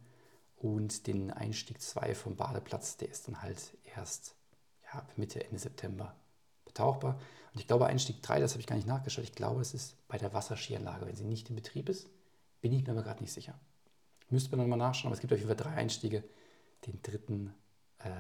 Und 0.57 1.07
den 1.07 1.31
Einstieg 1.31 1.81
2 1.81 2.15
vom 2.15 2.37
Badeplatz, 2.37 2.97
der 2.97 3.11
ist 3.11 3.29
dann 3.29 3.43
halt 3.43 3.77
erst 3.97 4.35
ja, 4.85 5.01
ab 5.01 5.13
Mitte, 5.17 5.45
Ende 5.45 5.59
September 5.59 6.15
betauchbar. 6.65 7.21
Und 7.53 7.61
ich 7.61 7.67
glaube, 7.67 7.87
Einstieg 7.87 8.23
3, 8.23 8.41
das 8.41 8.53
habe 8.53 8.61
ich 8.61 8.67
gar 8.67 8.77
nicht 8.77 8.89
nachgeschaut, 8.89 9.25
ich 9.25 9.35
glaube, 9.35 9.61
es 9.61 9.75
ist 9.75 9.97
bei 10.09 10.17
der 10.17 10.33
Wasserskianlage, 10.33 11.07
wenn 11.07 11.17
sie 11.17 11.25
nicht 11.25 11.51
in 11.51 11.57
Betrieb 11.57 11.91
ist, 11.91 12.09
bin 12.63 12.73
ich 12.73 12.87
mir 12.87 12.93
aber 12.93 13.03
gerade 13.03 13.21
nicht 13.21 13.33
sicher. 13.33 13.55
Müsste 14.31 14.57
man 14.57 14.61
nochmal 14.61 14.79
nachschauen, 14.79 15.09
aber 15.09 15.15
es 15.15 15.21
gibt 15.21 15.33
auf 15.33 15.39
jeden 15.39 15.49
Fall 15.49 15.57
drei 15.57 15.75
Einstiege. 15.75 16.25
Den 16.87 17.03
dritten 17.03 17.55
äh, 17.99 18.11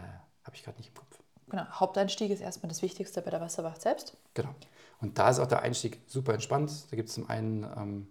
habe 0.42 0.56
ich 0.56 0.64
gerade 0.64 0.78
nicht 0.78 0.88
im 0.88 0.94
Kopf. 0.94 1.22
Genau, 1.48 1.64
Haupteinstieg 1.64 2.30
ist 2.30 2.40
erstmal 2.40 2.68
das 2.68 2.82
Wichtigste 2.82 3.22
bei 3.22 3.30
der 3.30 3.40
Wasserwacht 3.40 3.80
selbst. 3.80 4.16
Genau. 4.34 4.54
Und 5.00 5.18
da 5.18 5.30
ist 5.30 5.38
auch 5.38 5.46
der 5.46 5.62
Einstieg 5.62 6.00
super 6.06 6.34
entspannt. 6.34 6.70
Da 6.90 6.96
gibt 6.96 7.08
es 7.08 7.14
zum 7.14 7.28
einen, 7.28 7.64
ähm, 7.76 8.08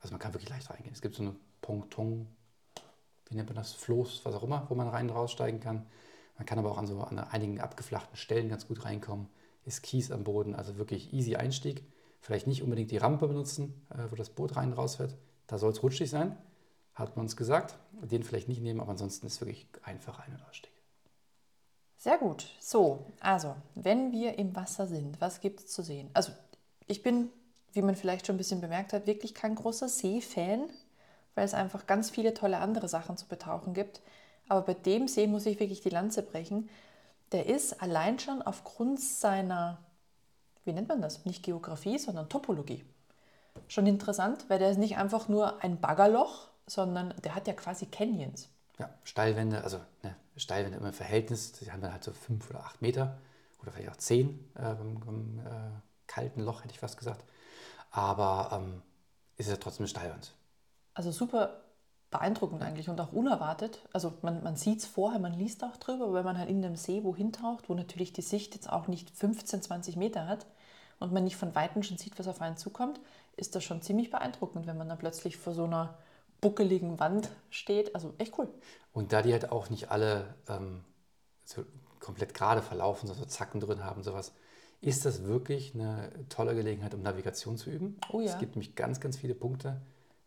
also 0.00 0.12
man 0.12 0.20
kann 0.20 0.34
wirklich 0.34 0.50
leicht 0.50 0.70
reingehen. 0.70 0.92
Es 0.92 1.02
gibt 1.02 1.16
so 1.16 1.22
eine 1.22 1.34
Ponton, 1.60 2.28
wie 3.28 3.34
nennt 3.34 3.48
man 3.48 3.56
das, 3.56 3.72
Floß, 3.72 4.24
was 4.24 4.34
auch 4.34 4.44
immer, 4.44 4.66
wo 4.68 4.74
man 4.74 4.88
rein 4.88 5.08
und 5.08 5.16
raussteigen 5.16 5.60
kann. 5.60 5.86
Man 6.36 6.46
kann 6.46 6.58
aber 6.58 6.70
auch 6.70 6.78
an 6.78 6.86
so 6.86 7.00
an 7.00 7.18
einigen 7.18 7.60
abgeflachten 7.60 8.16
Stellen 8.16 8.48
ganz 8.48 8.68
gut 8.68 8.84
reinkommen. 8.84 9.28
Ist 9.64 9.82
Kies 9.82 10.12
am 10.12 10.24
Boden, 10.24 10.54
also 10.54 10.78
wirklich 10.78 11.12
easy 11.12 11.36
Einstieg. 11.36 11.82
Vielleicht 12.20 12.46
nicht 12.46 12.62
unbedingt 12.62 12.90
die 12.90 12.96
Rampe 12.96 13.26
benutzen, 13.26 13.86
äh, 13.90 14.10
wo 14.10 14.16
das 14.16 14.30
Boot 14.30 14.56
rein 14.56 14.70
und 14.70 14.78
raus 14.78 14.96
fährt. 14.96 15.16
Da 15.46 15.58
soll 15.58 15.72
es 15.72 15.82
rutschig 15.82 16.08
sein, 16.08 16.36
hat 16.94 17.16
man 17.16 17.24
uns 17.24 17.36
gesagt. 17.36 17.78
Den 18.02 18.22
vielleicht 18.22 18.48
nicht 18.48 18.62
nehmen, 18.62 18.80
aber 18.80 18.92
ansonsten 18.92 19.26
ist 19.26 19.40
wirklich 19.40 19.66
einfach 19.82 20.20
Ein- 20.20 20.34
und 20.34 20.42
Ausstieg. 20.48 20.77
Sehr 21.98 22.16
gut. 22.16 22.46
So, 22.60 23.04
also, 23.18 23.56
wenn 23.74 24.12
wir 24.12 24.38
im 24.38 24.54
Wasser 24.54 24.86
sind, 24.86 25.20
was 25.20 25.40
gibt 25.40 25.60
es 25.60 25.66
zu 25.66 25.82
sehen? 25.82 26.08
Also, 26.14 26.30
ich 26.86 27.02
bin, 27.02 27.30
wie 27.72 27.82
man 27.82 27.96
vielleicht 27.96 28.26
schon 28.26 28.36
ein 28.36 28.38
bisschen 28.38 28.60
bemerkt 28.60 28.92
hat, 28.92 29.08
wirklich 29.08 29.34
kein 29.34 29.56
großer 29.56 29.88
See-Fan, 29.88 30.70
weil 31.34 31.44
es 31.44 31.54
einfach 31.54 31.88
ganz 31.88 32.10
viele 32.10 32.34
tolle 32.34 32.58
andere 32.58 32.88
Sachen 32.88 33.16
zu 33.16 33.26
betauchen 33.26 33.74
gibt. 33.74 34.00
Aber 34.48 34.62
bei 34.62 34.74
dem 34.74 35.08
See 35.08 35.26
muss 35.26 35.44
ich 35.44 35.58
wirklich 35.58 35.80
die 35.80 35.90
Lanze 35.90 36.22
brechen. 36.22 36.70
Der 37.32 37.46
ist 37.46 37.82
allein 37.82 38.20
schon 38.20 38.42
aufgrund 38.42 39.00
seiner, 39.00 39.78
wie 40.64 40.72
nennt 40.72 40.88
man 40.88 41.02
das? 41.02 41.24
Nicht 41.24 41.42
Geografie, 41.42 41.98
sondern 41.98 42.28
Topologie. 42.28 42.84
Schon 43.66 43.88
interessant, 43.88 44.44
weil 44.48 44.60
der 44.60 44.70
ist 44.70 44.78
nicht 44.78 44.96
einfach 44.98 45.28
nur 45.28 45.62
ein 45.64 45.80
Baggerloch, 45.80 46.48
sondern 46.68 47.12
der 47.24 47.34
hat 47.34 47.48
ja 47.48 47.54
quasi 47.54 47.86
Canyons. 47.86 48.48
Ja, 48.78 48.88
Steilwände, 49.02 49.64
also 49.64 49.78
ne, 50.04 50.14
Steilwände 50.38 50.78
immer 50.78 50.88
im 50.88 50.94
Verhältnis, 50.94 51.52
die 51.52 51.70
haben 51.70 51.80
dann 51.80 51.92
halt 51.92 52.04
so 52.04 52.12
fünf 52.12 52.48
oder 52.50 52.60
acht 52.60 52.82
Meter 52.82 53.18
oder 53.60 53.72
vielleicht 53.72 53.90
auch 53.90 53.96
zehn 53.96 54.50
äh, 54.54 54.74
beim, 54.74 55.00
beim 55.00 55.38
äh, 55.40 55.70
kalten 56.06 56.40
Loch, 56.40 56.62
hätte 56.62 56.74
ich 56.74 56.80
fast 56.80 56.98
gesagt. 56.98 57.24
Aber 57.90 58.50
ähm, 58.52 58.82
ist 59.36 59.48
ja 59.48 59.56
trotzdem 59.56 59.84
eine 59.84 59.88
Steilwand. 59.88 60.34
Also 60.94 61.10
super 61.10 61.62
beeindruckend 62.10 62.62
eigentlich 62.62 62.88
und 62.88 63.00
auch 63.00 63.12
unerwartet. 63.12 63.86
Also 63.92 64.14
man, 64.22 64.42
man 64.42 64.56
sieht 64.56 64.80
es 64.80 64.86
vorher, 64.86 65.20
man 65.20 65.34
liest 65.34 65.62
auch 65.62 65.76
drüber, 65.76 66.04
aber 66.04 66.14
wenn 66.14 66.24
man 66.24 66.38
halt 66.38 66.48
in 66.48 66.62
dem 66.62 66.76
See 66.76 67.04
wohin 67.04 67.32
taucht, 67.32 67.68
wo 67.68 67.74
natürlich 67.74 68.12
die 68.12 68.22
Sicht 68.22 68.54
jetzt 68.54 68.70
auch 68.70 68.88
nicht 68.88 69.10
15, 69.10 69.62
20 69.62 69.96
Meter 69.96 70.26
hat 70.26 70.46
und 70.98 71.12
man 71.12 71.24
nicht 71.24 71.36
von 71.36 71.54
Weitem 71.54 71.82
schon 71.82 71.98
sieht, 71.98 72.18
was 72.18 72.28
auf 72.28 72.40
einen 72.40 72.56
zukommt, 72.56 73.00
ist 73.36 73.54
das 73.54 73.64
schon 73.64 73.82
ziemlich 73.82 74.10
beeindruckend, 74.10 74.66
wenn 74.66 74.78
man 74.78 74.88
dann 74.88 74.98
plötzlich 74.98 75.36
vor 75.36 75.52
so 75.52 75.64
einer 75.64 75.98
buckeligen 76.40 76.98
Wand 76.98 77.30
steht. 77.50 77.94
Also 77.94 78.14
echt 78.18 78.38
cool. 78.38 78.48
Und 78.92 79.12
da 79.12 79.22
die 79.22 79.32
halt 79.32 79.50
auch 79.50 79.70
nicht 79.70 79.90
alle 79.90 80.34
ähm, 80.48 80.84
so 81.44 81.64
komplett 82.00 82.34
gerade 82.34 82.62
verlaufen, 82.62 83.06
so, 83.06 83.14
so 83.14 83.24
Zacken 83.24 83.60
drin 83.60 83.84
haben, 83.84 84.02
sowas, 84.02 84.32
ist 84.80 85.04
das 85.04 85.24
wirklich 85.24 85.74
eine 85.74 86.10
tolle 86.28 86.54
Gelegenheit, 86.54 86.94
um 86.94 87.02
Navigation 87.02 87.56
zu 87.56 87.70
üben. 87.70 87.98
Oh 88.12 88.20
ja. 88.20 88.32
Es 88.32 88.38
gibt 88.38 88.54
nämlich 88.54 88.74
ganz, 88.76 89.00
ganz 89.00 89.16
viele 89.16 89.34
Punkte 89.34 89.80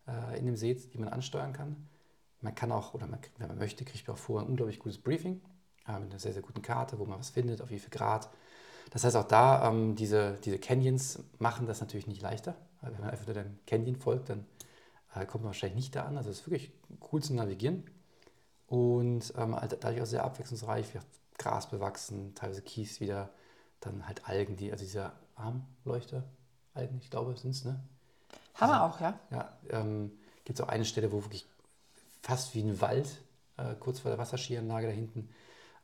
äh, 0.08 0.38
in 0.38 0.46
dem 0.46 0.58
See, 0.58 0.74
die 0.74 0.98
man 0.98 1.10
ansteuern 1.10 1.53
kann. 1.53 1.88
Man 2.41 2.56
kann 2.56 2.72
auch, 2.72 2.94
oder 2.94 3.08
man, 3.08 3.20
wenn 3.38 3.48
man 3.48 3.58
möchte, 3.58 3.86
kriegt 3.86 4.08
man 4.08 4.18
auch 4.18 4.20
vorher 4.20 4.46
ein 4.46 4.50
unglaublich 4.50 4.80
gutes 4.80 4.98
Briefing 4.98 5.41
äh, 5.88 6.00
mit 6.00 6.10
einer 6.12 6.20
sehr, 6.20 6.34
sehr 6.34 6.41
guten 6.41 6.62
Karte, 6.62 7.00
wo 7.00 7.06
man 7.06 7.20
was 7.20 7.30
findet, 7.30 7.62
auf 7.62 7.70
wie 7.70 7.80
viel 7.80 7.91
Grad. 7.91 8.30
Das 8.89 9.03
heißt, 9.03 9.15
auch 9.15 9.27
da, 9.27 9.70
ähm, 9.70 9.96
diese, 9.96 10.38
diese 10.44 10.60
Canyons 10.60 11.24
machen 11.39 11.65
das 11.65 11.80
natürlich 11.80 12.08
nicht 12.08 12.22
leichter. 12.22 12.56
Wenn 12.82 13.00
man 13.00 13.12
einfach 13.12 13.27
nur 13.27 13.36
dem 13.36 13.60
Canyon 13.68 13.96
folgt, 13.96 14.30
dann 14.30 14.46
äh, 15.15 15.25
kommt 15.25 15.44
man 15.44 15.50
wahrscheinlich 15.50 15.75
nicht 15.75 15.96
da 15.96 16.06
an. 16.06 16.18
Also 16.18 16.30
es 16.30 16.39
ist 16.39 16.48
wirklich 16.48 16.72
cool 17.12 17.22
zu 17.22 17.34
navigieren. 17.34 17.84
Und 18.68 19.34
ähm, 19.38 19.56
halt 19.56 19.77
dadurch 19.82 20.01
auch 20.01 20.06
sehr 20.06 20.24
abwechslungsreich, 20.24 20.94
wird 20.94 21.06
Gras 21.38 21.70
bewachsen, 21.70 22.34
teilweise 22.36 22.62
Kies 22.62 23.01
wieder, 23.01 23.30
dann 23.82 24.08
halt 24.08 24.30
Algen, 24.30 24.56
die, 24.56 24.72
also 24.72 24.84
diese 24.84 25.12
Armleuchter, 25.36 26.24
Algen, 26.74 27.00
ich 27.01 27.10
glaube, 27.10 27.36
sind 27.36 27.51
es, 27.51 27.65
ne? 27.65 27.80
Haben 28.53 28.72
wir 28.72 28.84
auch, 28.84 29.01
ja. 29.01 29.20
Ja, 29.32 29.58
ähm, 29.70 30.12
gibt 30.46 30.60
es 30.60 30.63
auch 30.63 30.70
eine 30.70 30.86
Stelle, 30.86 31.12
wo 31.12 31.24
wirklich 31.24 31.46
fast 32.22 32.53
wie 32.53 32.62
ein 32.62 32.80
Wald, 32.80 33.10
äh, 33.58 33.75
kurz 33.80 34.00
vor 34.00 34.12
der 34.12 34.18
Wasserskianlage 34.18 34.88
da 34.88 34.94
hinten, 34.94 35.30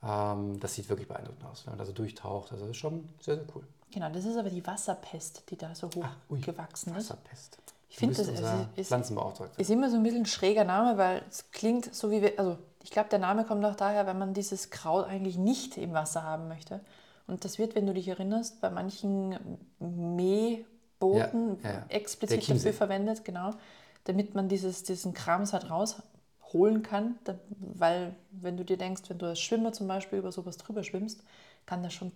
ähm, 0.04 0.60
das 0.60 0.76
sieht 0.76 0.88
wirklich 0.90 1.08
beeindruckend 1.08 1.44
aus, 1.46 1.66
wenn 1.66 1.72
man 1.72 1.80
da 1.80 1.86
so 1.86 1.92
durchtaucht. 1.92 2.52
Also 2.52 2.66
das 2.66 2.72
ist 2.72 2.78
schon 2.78 3.10
sehr, 3.20 3.36
sehr 3.36 3.46
cool. 3.56 3.68
Genau, 3.92 4.10
das 4.12 4.26
ist 4.26 4.38
aber 4.38 4.50
die 4.50 4.66
Wasserpest, 4.66 5.44
die 5.50 5.58
da 5.58 5.74
so 5.74 5.88
hoch 5.88 6.04
Ach, 6.06 6.16
ui, 6.30 6.40
gewachsen 6.40 6.92
ist. 6.96 7.10
Wasserpest. 7.10 7.58
Ich 7.98 8.02
finde, 8.02 8.16
das 8.16 8.28
ist, 8.76 8.88
Pflanzenbeauftragter. 8.88 9.60
ist 9.60 9.72
immer 9.72 9.90
so 9.90 9.96
ein 9.96 10.04
bisschen 10.04 10.22
ein 10.22 10.26
schräger 10.28 10.64
Name, 10.64 11.00
weil 11.00 11.24
es 11.32 11.50
klingt 11.50 11.96
so 11.96 12.12
wie 12.12 12.22
wir, 12.22 12.38
also 12.38 12.56
ich 12.84 12.92
glaube, 12.92 13.10
der 13.10 13.18
Name 13.18 13.44
kommt 13.44 13.66
auch 13.66 13.76
daher, 13.76 14.06
wenn 14.06 14.20
man 14.20 14.36
dieses 14.36 14.70
Kraut 14.70 15.08
eigentlich 15.08 15.40
nicht 15.40 15.78
im 15.78 15.94
Wasser 15.94 16.22
haben 16.22 16.48
möchte. 16.48 16.80
Und 17.26 17.44
das 17.44 17.58
wird, 17.58 17.74
wenn 17.74 17.88
du 17.88 17.96
dich 17.96 18.08
erinnerst, 18.08 18.62
bei 18.62 18.70
manchen 18.70 19.36
Mähbooten 19.80 21.58
Ja, 21.64 21.70
ja, 21.70 21.76
ja. 21.76 21.86
Explizit 21.90 22.48
dafür 22.48 22.72
verwendet, 22.72 23.26
genau, 23.26 23.56
damit 24.04 24.36
man 24.36 24.48
dieses, 24.48 24.84
diesen 24.84 25.16
Krams 25.16 25.52
halt 25.54 25.68
rausholen 25.68 26.84
kann. 26.84 27.18
Da, 27.24 27.34
weil, 27.58 28.14
wenn 28.30 28.58
du 28.58 28.64
dir 28.64 28.78
denkst, 28.78 29.02
wenn 29.08 29.18
du 29.18 29.26
als 29.26 29.40
Schwimmer 29.40 29.74
zum 29.74 29.88
Beispiel 29.88 30.20
über 30.20 30.32
sowas 30.32 30.58
drüber 30.58 30.84
schwimmst, 30.84 31.24
kann 31.66 31.82
das 31.82 31.96
schon 31.96 32.12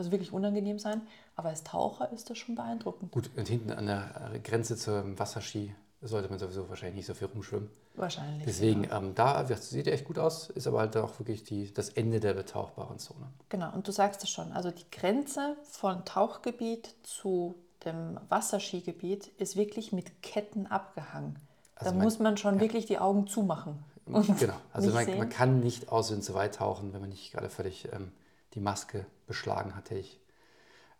also 0.00 0.10
wirklich 0.10 0.32
unangenehm 0.32 0.78
sein. 0.78 1.02
Aber 1.36 1.50
als 1.50 1.62
Taucher 1.62 2.10
ist 2.12 2.28
das 2.30 2.38
schon 2.38 2.54
beeindruckend. 2.56 3.12
Gut, 3.12 3.30
und 3.36 3.46
hinten 3.48 3.70
an 3.70 3.86
der 3.86 4.10
Grenze 4.42 4.76
zum 4.76 5.18
Wasserski 5.18 5.74
sollte 6.02 6.28
man 6.30 6.38
sowieso 6.38 6.68
wahrscheinlich 6.68 6.96
nicht 6.96 7.06
so 7.06 7.14
viel 7.14 7.28
rumschwimmen. 7.28 7.70
Wahrscheinlich. 7.94 8.44
Deswegen, 8.46 8.88
ähm, 8.90 9.14
da 9.14 9.42
das 9.42 9.68
sieht 9.68 9.86
echt 9.86 10.04
gut 10.06 10.18
aus, 10.18 10.48
ist 10.48 10.66
aber 10.66 10.80
halt 10.80 10.96
auch 10.96 11.18
wirklich 11.18 11.42
die, 11.44 11.72
das 11.74 11.90
Ende 11.90 12.20
der 12.20 12.32
betauchbaren 12.34 12.98
Zone. 12.98 13.26
Genau, 13.50 13.72
und 13.74 13.86
du 13.86 13.92
sagst 13.92 14.22
es 14.24 14.30
schon, 14.30 14.52
also 14.52 14.70
die 14.70 14.84
Grenze 14.90 15.56
von 15.64 16.04
Tauchgebiet 16.04 16.94
zu 17.02 17.56
dem 17.84 18.18
Wasserskigebiet 18.28 19.26
ist 19.38 19.56
wirklich 19.56 19.92
mit 19.92 20.22
Ketten 20.22 20.66
abgehangen. 20.66 21.38
Also 21.74 21.90
da 21.90 21.96
man- 21.96 22.04
muss 22.04 22.18
man 22.18 22.36
schon 22.36 22.60
wirklich 22.60 22.86
die 22.86 22.98
Augen 22.98 23.26
zumachen. 23.26 23.82
Genau, 24.06 24.54
also 24.72 24.90
man, 24.90 25.18
man 25.18 25.28
kann 25.28 25.60
nicht 25.60 25.88
aussehen 25.90 26.20
zu 26.22 26.34
weit 26.34 26.56
tauchen, 26.56 26.92
wenn 26.92 27.00
man 27.00 27.10
nicht 27.10 27.32
gerade 27.32 27.48
völlig 27.48 27.86
ähm, 27.92 28.10
die 28.54 28.60
Maske 28.60 29.06
beschlagen 29.26 29.74
hat, 29.76 29.90
hätte 29.90 30.00
ich, 30.00 30.20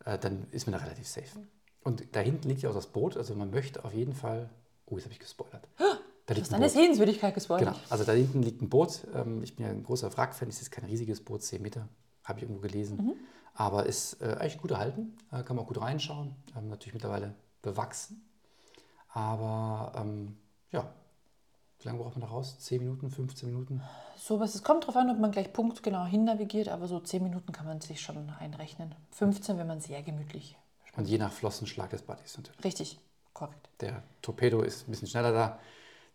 äh, 0.04 0.18
dann 0.18 0.46
ist 0.50 0.66
man 0.66 0.78
da 0.78 0.84
relativ 0.84 1.08
safe. 1.08 1.40
Und 1.82 2.14
da 2.14 2.20
hinten 2.20 2.48
liegt 2.48 2.62
ja 2.62 2.70
auch 2.70 2.74
das 2.74 2.86
Boot, 2.86 3.16
also 3.16 3.34
man 3.34 3.50
möchte 3.50 3.84
auf 3.84 3.94
jeden 3.94 4.14
Fall, 4.14 4.50
oh, 4.86 4.96
jetzt 4.96 5.04
habe 5.04 5.12
ich 5.12 5.20
gespoilert. 5.20 5.68
Da 6.26 6.34
Du 6.34 6.42
hast 6.42 6.50
ein 6.50 6.56
eine 6.56 6.66
Boot. 6.66 6.74
Sehenswürdigkeit 6.74 7.34
gespoilt. 7.34 7.60
Genau, 7.60 7.74
also 7.88 8.04
da 8.04 8.12
hinten 8.12 8.42
liegt 8.44 8.62
ein 8.62 8.68
Boot. 8.68 9.00
Ähm, 9.14 9.42
ich 9.42 9.56
bin 9.56 9.66
ja 9.66 9.72
ein 9.72 9.82
großer 9.82 10.16
Wrack-Fan, 10.16 10.48
es 10.48 10.60
ist 10.62 10.70
kein 10.70 10.84
riesiges 10.84 11.24
Boot, 11.24 11.42
10 11.42 11.60
Meter, 11.60 11.88
habe 12.22 12.38
ich 12.38 12.44
irgendwo 12.44 12.60
gelesen. 12.60 12.98
Mhm. 12.98 13.14
Aber 13.54 13.86
ist 13.86 14.22
äh, 14.22 14.36
eigentlich 14.38 14.58
gut 14.58 14.70
erhalten, 14.70 15.16
äh, 15.32 15.42
kann 15.42 15.56
man 15.56 15.64
auch 15.64 15.68
gut 15.68 15.80
reinschauen. 15.80 16.36
Ähm, 16.56 16.68
natürlich 16.68 16.94
mittlerweile 16.94 17.34
bewachsen. 17.62 18.22
Aber 19.08 19.92
ähm, 19.96 20.36
ja, 20.70 20.92
wie 21.80 21.88
lange 21.88 21.98
braucht 21.98 22.16
man 22.16 22.22
da 22.22 22.28
raus? 22.28 22.58
10 22.58 22.82
Minuten, 22.82 23.10
15 23.10 23.48
Minuten? 23.48 23.82
Sowas, 24.16 24.54
es 24.54 24.62
kommt 24.62 24.84
darauf 24.84 24.96
an, 24.96 25.10
ob 25.10 25.18
man 25.18 25.30
gleich 25.30 25.52
punktgenau 25.52 26.04
hin 26.04 26.24
navigiert, 26.24 26.68
aber 26.68 26.86
so 26.86 27.00
10 27.00 27.22
Minuten 27.22 27.52
kann 27.52 27.66
man 27.66 27.80
sich 27.80 28.00
schon 28.00 28.30
einrechnen. 28.38 28.94
15, 29.12 29.58
wenn 29.58 29.66
man 29.66 29.80
sehr 29.80 30.02
gemütlich. 30.02 30.56
Und 30.96 31.08
je 31.08 31.18
nach 31.18 31.32
Flossenschlag 31.32 31.90
des 31.90 32.02
Buddies 32.02 32.36
natürlich. 32.36 32.64
Richtig, 32.64 33.00
korrekt. 33.32 33.68
Der 33.80 34.02
Torpedo 34.20 34.60
ist 34.62 34.86
ein 34.86 34.90
bisschen 34.90 35.08
schneller 35.08 35.32
da, 35.32 35.58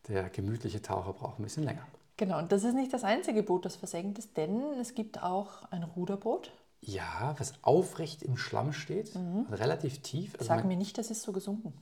der 0.07 0.29
gemütliche 0.29 0.81
Taucher 0.81 1.13
braucht 1.13 1.39
ein 1.39 1.43
bisschen 1.43 1.63
länger. 1.63 1.86
Genau, 2.17 2.38
und 2.38 2.51
das 2.51 2.63
ist 2.63 2.75
nicht 2.75 2.93
das 2.93 3.03
einzige 3.03 3.41
Boot, 3.41 3.65
das 3.65 3.75
versenkt 3.75 4.19
ist, 4.19 4.38
denn 4.38 4.62
es 4.79 4.93
gibt 4.93 5.22
auch 5.22 5.63
ein 5.72 5.84
Ruderboot. 5.84 6.51
Ja, 6.81 7.34
was 7.39 7.53
aufrecht 7.63 8.22
im 8.22 8.38
Schlamm 8.38 8.72
steht, 8.72 9.15
also 9.15 9.55
relativ 9.55 10.01
tief. 10.01 10.36
Also 10.36 10.45
Sag 10.45 10.65
mir 10.65 10.77
nicht, 10.77 10.98
das 10.98 11.10
ist 11.10 11.24
so 11.24 11.31
gesunken. 11.31 11.74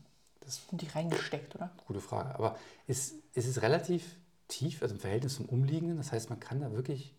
Das- 0.46 0.62
Und 0.72 0.82
die 0.82 0.88
reingesteckt, 0.88 1.56
oder? 1.56 1.72
Gute 1.88 2.02
Frage. 2.02 2.36
Aber 2.36 2.58
es, 2.88 3.14
es 3.34 3.46
ist 3.48 3.62
relativ 3.62 4.16
tief, 4.48 4.82
also 4.82 4.96
im 4.96 5.02
Verhältnis 5.02 5.36
zum 5.36 5.46
Umliegenden. 5.46 5.98
Das 5.98 6.12
heißt, 6.12 6.30
man 6.30 6.40
kann 6.40 6.60
da 6.62 6.72
wirklich 6.72 7.16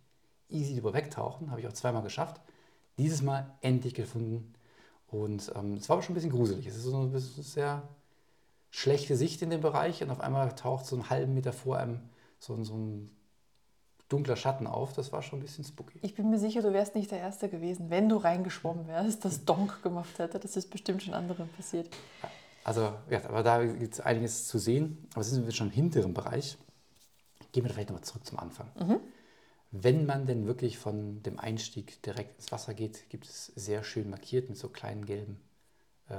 easy 0.48 0.74
drüber 0.74 0.92
wegtauchen. 0.94 1.50
Habe 1.50 1.60
ich 1.60 1.66
auch 1.66 1.72
zweimal 1.72 2.02
geschafft. 2.02 2.40
Dieses 2.98 3.22
Mal 3.22 3.50
endlich 3.60 3.94
gefunden. 3.94 4.52
Und 5.08 5.52
ähm, 5.56 5.74
es 5.74 5.88
war 5.88 5.94
aber 5.96 6.02
schon 6.02 6.12
ein 6.12 6.16
bisschen 6.16 6.30
gruselig. 6.32 6.66
Es 6.66 6.76
ist 6.76 6.84
so 6.84 6.96
eine 6.96 7.18
sehr 7.20 7.82
schlechte 8.70 9.16
Sicht 9.16 9.42
in 9.42 9.50
dem 9.50 9.60
Bereich. 9.60 10.02
Und 10.02 10.10
auf 10.10 10.20
einmal 10.20 10.54
taucht 10.54 10.86
so 10.86 10.96
einen 10.96 11.10
halben 11.10 11.34
Meter 11.34 11.52
vor 11.52 11.78
einem 11.78 12.00
so, 12.38 12.62
so 12.62 12.74
ein 12.74 13.10
dunkler 14.08 14.36
Schatten 14.36 14.66
auf. 14.66 14.92
Das 14.92 15.12
war 15.12 15.22
schon 15.22 15.38
ein 15.38 15.42
bisschen 15.42 15.64
spooky. 15.64 15.98
Ich 16.02 16.14
bin 16.14 16.30
mir 16.30 16.38
sicher, 16.38 16.62
du 16.62 16.72
wärst 16.72 16.94
nicht 16.94 17.10
der 17.10 17.18
Erste 17.20 17.48
gewesen, 17.48 17.90
wenn 17.90 18.08
du 18.08 18.16
reingeschwommen 18.16 18.86
wärst, 18.86 19.24
das 19.24 19.44
Donk 19.44 19.82
gemacht 19.82 20.18
hätte. 20.18 20.38
Das 20.38 20.56
ist 20.56 20.70
bestimmt 20.70 21.02
schon 21.02 21.14
anderen 21.14 21.48
passiert. 21.50 21.88
Also, 22.64 22.94
ja, 23.10 23.24
aber 23.28 23.42
da 23.42 23.64
gibt 23.64 23.94
es 23.94 24.00
einiges 24.00 24.48
zu 24.48 24.58
sehen. 24.58 25.06
Aber 25.14 25.22
sind 25.22 25.44
wir 25.44 25.52
schon 25.52 25.68
im 25.68 25.72
hinteren 25.72 26.14
Bereich. 26.14 26.56
Gehen 27.52 27.64
wir 27.64 27.70
vielleicht 27.70 27.90
nochmal 27.90 28.04
zurück 28.04 28.26
zum 28.26 28.38
Anfang. 28.38 28.68
Wenn 29.70 30.06
man 30.06 30.26
denn 30.26 30.46
wirklich 30.46 30.78
von 30.78 31.22
dem 31.22 31.38
Einstieg 31.38 32.00
direkt 32.02 32.36
ins 32.38 32.52
Wasser 32.52 32.74
geht, 32.74 33.08
gibt 33.10 33.26
es 33.26 33.46
sehr 33.46 33.82
schön 33.84 34.08
markiert 34.08 34.48
mit 34.48 34.56
so 34.58 34.68
kleinen 34.68 35.04
gelben 35.04 35.40
äh, 36.08 36.14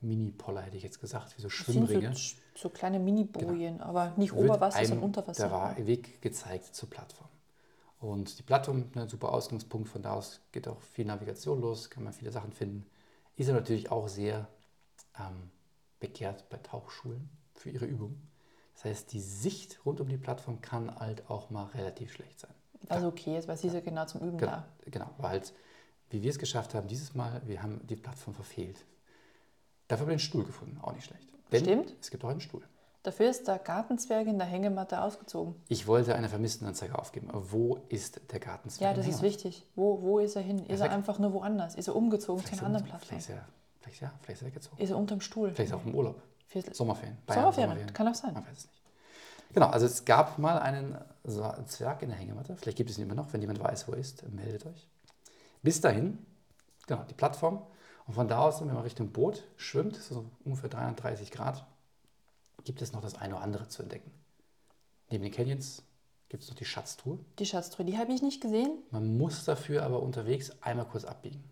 Mini-Poller, 0.00 0.60
hätte 0.60 0.76
ich 0.76 0.82
jetzt 0.82 1.00
gesagt, 1.00 1.36
wie 1.38 1.42
so 1.42 1.48
Das 1.48 1.56
sind 1.58 1.88
Schwimmringe. 1.88 2.14
so, 2.14 2.36
so 2.56 2.68
kleine 2.68 2.98
Mini-Bojen, 2.98 3.80
aber 3.80 4.12
nicht 4.16 4.34
Wird 4.34 4.44
Oberwasser, 4.50 4.76
einem 4.78 4.88
sondern 4.88 5.04
Unterwasser. 5.04 5.42
Der 5.48 5.52
Wa- 5.52 5.76
Weg 5.86 6.20
gezeigt 6.20 6.74
zur 6.74 6.90
Plattform. 6.90 7.28
Und 8.00 8.38
die 8.38 8.42
Plattform, 8.42 8.84
ein 8.96 9.08
super 9.08 9.32
Ausgangspunkt, 9.32 9.88
von 9.88 10.02
da 10.02 10.12
aus 10.14 10.40
geht 10.52 10.68
auch 10.68 10.80
viel 10.82 11.06
Navigation 11.06 11.60
los, 11.60 11.88
kann 11.90 12.04
man 12.04 12.12
viele 12.12 12.32
Sachen 12.32 12.52
finden. 12.52 12.84
Ist 13.36 13.48
aber 13.48 13.60
natürlich 13.60 13.90
auch 13.90 14.08
sehr 14.08 14.46
ähm, 15.18 15.50
begehrt 16.08 16.48
bei 16.50 16.58
Tauchschulen 16.58 17.30
für 17.54 17.70
ihre 17.70 17.86
Übung. 17.86 18.20
Das 18.74 18.84
heißt, 18.84 19.12
die 19.12 19.20
Sicht 19.20 19.80
rund 19.86 20.00
um 20.00 20.08
die 20.08 20.18
Plattform 20.18 20.60
kann 20.60 20.94
halt 20.98 21.30
auch 21.30 21.48
mal 21.50 21.64
relativ 21.66 22.12
schlecht 22.12 22.40
sein. 22.40 22.50
Also 22.88 23.06
okay, 23.08 23.38
ist, 23.38 23.48
weil 23.48 23.56
sie 23.56 23.68
ja 23.68 23.80
genau 23.80 24.04
zum 24.04 24.20
Üben 24.20 24.36
Genau, 24.36 24.52
da. 24.52 24.64
genau, 24.90 25.10
weil 25.16 25.30
halt, 25.30 25.54
wie 26.10 26.22
wir 26.22 26.30
es 26.30 26.38
geschafft 26.38 26.74
haben, 26.74 26.86
dieses 26.88 27.14
Mal, 27.14 27.40
wir 27.46 27.62
haben 27.62 27.80
die 27.86 27.96
Plattform 27.96 28.34
verfehlt. 28.34 28.84
Dafür 29.88 30.02
haben 30.02 30.10
wir 30.10 30.16
den 30.16 30.20
Stuhl 30.20 30.44
gefunden, 30.44 30.78
auch 30.82 30.92
nicht 30.92 31.06
schlecht. 31.06 31.26
Denn 31.52 31.62
Stimmt. 31.64 31.94
es 32.00 32.10
gibt 32.10 32.22
auch 32.24 32.28
einen 32.28 32.40
Stuhl. 32.42 32.62
Dafür 33.02 33.30
ist 33.30 33.46
der 33.48 33.58
Gartenzwerg 33.58 34.26
in 34.26 34.38
der 34.38 34.46
Hängematte 34.46 35.00
ausgezogen. 35.02 35.54
Ich 35.68 35.86
wollte 35.86 36.14
eine 36.14 36.28
Vermisstenanzeige 36.28 36.98
aufgeben. 36.98 37.28
Wo 37.32 37.76
ist 37.88 38.20
der 38.32 38.40
Gartenzwerg? 38.40 38.90
Ja, 38.90 38.96
das 38.96 39.06
ist 39.06 39.22
wichtig. 39.22 39.66
Wo, 39.74 40.00
wo 40.02 40.18
ist 40.18 40.36
er 40.36 40.42
hin? 40.42 40.58
Ist 40.66 40.80
er 40.80 40.86
weg. 40.86 40.92
einfach 40.92 41.18
nur 41.18 41.32
woanders? 41.34 41.74
Ist 41.74 41.88
er 41.88 41.96
umgezogen 41.96 42.44
zu 42.44 42.52
einer 42.54 42.62
anderen 42.64 42.86
er- 42.86 42.88
Plattform? 42.90 43.20
Vielleicht 43.20 43.28
ist 43.28 43.34
er, 43.36 43.48
vielleicht, 43.84 44.02
ja, 44.02 44.12
vielleicht 44.22 44.40
ist 44.40 44.42
er 44.42 44.46
weggezogen. 44.48 44.78
Ist 44.82 44.90
er 44.90 44.96
unterm 44.98 45.20
Stuhl? 45.20 45.50
Vielleicht 45.52 45.70
ist 45.72 45.72
er 45.72 45.78
auch 45.80 45.86
im 45.86 45.94
Urlaub. 45.94 46.22
Viertel- 46.48 46.74
Sommerferien. 46.74 47.16
Sommerferien, 47.28 47.92
kann 47.92 48.08
auch 48.08 48.14
sein. 48.14 48.34
Man 48.34 48.44
weiß 48.46 48.58
es 48.58 48.66
nicht. 48.66 48.82
Genau, 49.52 49.66
also 49.68 49.86
es 49.86 50.04
gab 50.04 50.38
mal 50.38 50.58
einen 50.58 50.96
Zwerg 51.66 52.02
in 52.02 52.08
der 52.08 52.18
Hängematte. 52.18 52.56
Vielleicht 52.56 52.76
gibt 52.76 52.90
es 52.90 52.98
ihn 52.98 53.04
immer 53.04 53.14
noch. 53.14 53.32
Wenn 53.32 53.40
jemand 53.40 53.60
weiß, 53.60 53.86
wo 53.88 53.92
er 53.92 53.98
ist, 53.98 54.28
meldet 54.30 54.66
euch. 54.66 54.88
Bis 55.62 55.80
dahin, 55.80 56.18
genau, 56.86 57.04
die 57.04 57.14
Plattform. 57.14 57.62
Und 58.06 58.14
von 58.14 58.28
da 58.28 58.40
aus, 58.40 58.60
wenn 58.60 58.66
man 58.68 58.78
Richtung 58.78 59.12
Boot 59.12 59.44
schwimmt, 59.56 59.96
so 59.96 60.26
ungefähr 60.44 60.68
330 60.70 61.30
Grad, 61.30 61.64
gibt 62.64 62.82
es 62.82 62.92
noch 62.92 63.00
das 63.00 63.14
eine 63.14 63.34
oder 63.36 63.44
andere 63.44 63.68
zu 63.68 63.82
entdecken. 63.82 64.10
Neben 65.10 65.22
den 65.22 65.32
Canyons 65.32 65.82
gibt 66.28 66.42
es 66.42 66.48
noch 66.48 66.56
die 66.56 66.64
Schatztruhe. 66.64 67.18
Die 67.38 67.46
Schatztruhe, 67.46 67.86
die 67.86 67.96
habe 67.96 68.12
ich 68.12 68.22
nicht 68.22 68.40
gesehen. 68.42 68.78
Man 68.90 69.16
muss 69.16 69.44
dafür 69.44 69.84
aber 69.84 70.02
unterwegs 70.02 70.50
einmal 70.62 70.86
kurz 70.86 71.04
abbiegen. 71.04 71.42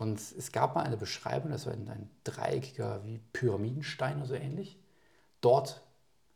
Und 0.00 0.18
es 0.18 0.50
gab 0.50 0.74
mal 0.76 0.82
eine 0.82 0.96
Beschreibung, 0.96 1.50
das 1.50 1.66
war 1.66 1.74
ein, 1.74 2.08
dreieckiger 2.24 3.04
wie 3.04 3.18
Pyramidenstein 3.34 4.16
oder 4.16 4.28
so 4.28 4.34
ähnlich. 4.34 4.78
Dort 5.42 5.82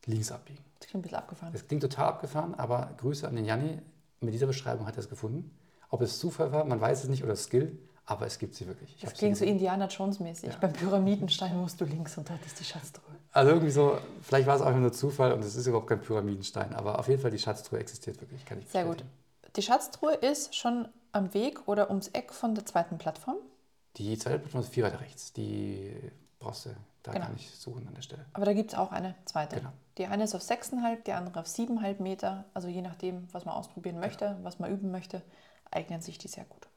links 0.05 0.31
abbiegen. 0.31 0.63
Das 0.79 0.89
klingt 0.89 1.01
ein 1.01 1.03
bisschen 1.03 1.19
abgefahren. 1.19 1.53
Das 1.55 1.67
klingt 1.67 1.83
total 1.83 2.09
abgefahren, 2.09 2.55
aber 2.57 2.91
Grüße 2.99 3.27
an 3.27 3.37
den 3.37 3.47
Janni. 3.47 3.81
Mit 4.21 4.35
dieser 4.35 4.47
Beschreibung 4.47 4.87
hat 4.87 4.97
er 4.97 5.01
es 5.01 5.09
gefunden. 5.09 5.51
Ob 5.89 6.03
es 6.03 6.19
Zufall 6.19 6.53
war, 6.53 6.67
man 6.67 6.79
weiß 6.79 7.05
es 7.05 7.09
nicht, 7.09 7.25
oder 7.25 7.37
Skill, 7.37 7.79
aber 8.05 8.27
es 8.27 8.39
gibt 8.39 8.55
sie 8.55 8.67
wirklich. 8.67 8.97
Ich 8.97 9.01
Das 9.01 9.15
klingt 9.15 9.39
so. 9.39 9.47
Indiana 9.47 9.87
Jones-mäßig. 9.87 10.51
Ja. 10.51 10.59
Beim 10.59 10.75
Pyramidenstein 10.75 11.57
musst 11.57 11.81
du 11.81 11.87
links 11.87 12.19
und 12.19 12.29
dort 12.29 12.45
ist 12.45 12.61
die 12.61 12.65
Schatztruhe. 12.65 13.15
Also 13.33 13.53
irgendwie 13.53 13.71
so, 13.71 13.97
vielleicht 14.21 14.47
war 14.47 14.57
es 14.57 14.63
einfach 14.63 14.81
nur 14.81 14.93
Zufall 14.93 15.33
und 15.33 15.43
es 15.43 15.57
ist 15.57 15.67
überhaupt 15.67 15.87
kein 15.87 16.03
Pyramidenstein, 16.03 16.75
aber 16.75 16.99
auf 16.99 17.09
jeden 17.09 17.23
Fall 17.23 17.31
die 17.31 17.39
Schatztruhe 17.39 17.79
existiert 17.79 18.21
wirklich, 18.21 18.45
kann 18.45 18.59
ich 18.59 18.69
Sehr 18.69 18.85
gut. 18.85 19.03
Die 19.57 19.63
Schatztruhe 19.63 20.13
ist 20.13 20.55
schon 20.55 20.87
am 21.13 21.33
Weg 21.33 21.67
oder 21.67 21.89
ums 21.89 22.09
Eck 22.09 22.35
von 22.35 22.55
der 22.55 22.67
zweiten 22.67 22.99
Plattform. 22.99 23.37
Die 23.97 24.17
zweite 24.19 24.39
Plattform 24.39 24.63
ist 24.63 24.73
viel 24.73 24.83
weiter 24.85 25.01
rechts. 25.01 25.33
Die 25.33 25.95
brauchst 26.39 26.67
du, 26.67 26.71
da 27.03 27.13
Genau. 27.13 27.27
kann 27.27 27.37
ich 27.37 27.51
suchen 27.55 27.87
an 27.87 27.95
der 27.95 28.03
Stelle. 28.03 28.25
Aber 28.33 28.45
da 28.45 28.53
gibt 28.53 28.73
es 28.73 28.79
auch 28.79 28.91
eine 28.93 29.15
zweite. 29.25 29.57
Genau. 29.57 29.71
Die 29.99 30.07
eine 30.07 30.25
ist 30.25 30.35
auf 30.35 30.43
6,5, 30.43 31.03
die 31.05 31.13
andere 31.13 31.41
auf 31.41 31.47
7,5 31.47 32.03
Meter. 32.03 32.45
Also 32.55 32.69
je 32.69 32.83
nachdem, 32.83 33.29
was 33.33 33.45
man 33.45 33.55
ausprobieren 33.55 34.01
möchte, 34.01 34.37
was 34.43 34.59
man 34.59 34.71
üben 34.73 34.91
möchte, 34.91 35.23
eignen 35.71 36.01
sich 36.01 36.19
die 36.19 36.29
sehr 36.29 36.45
gut. 36.45 36.69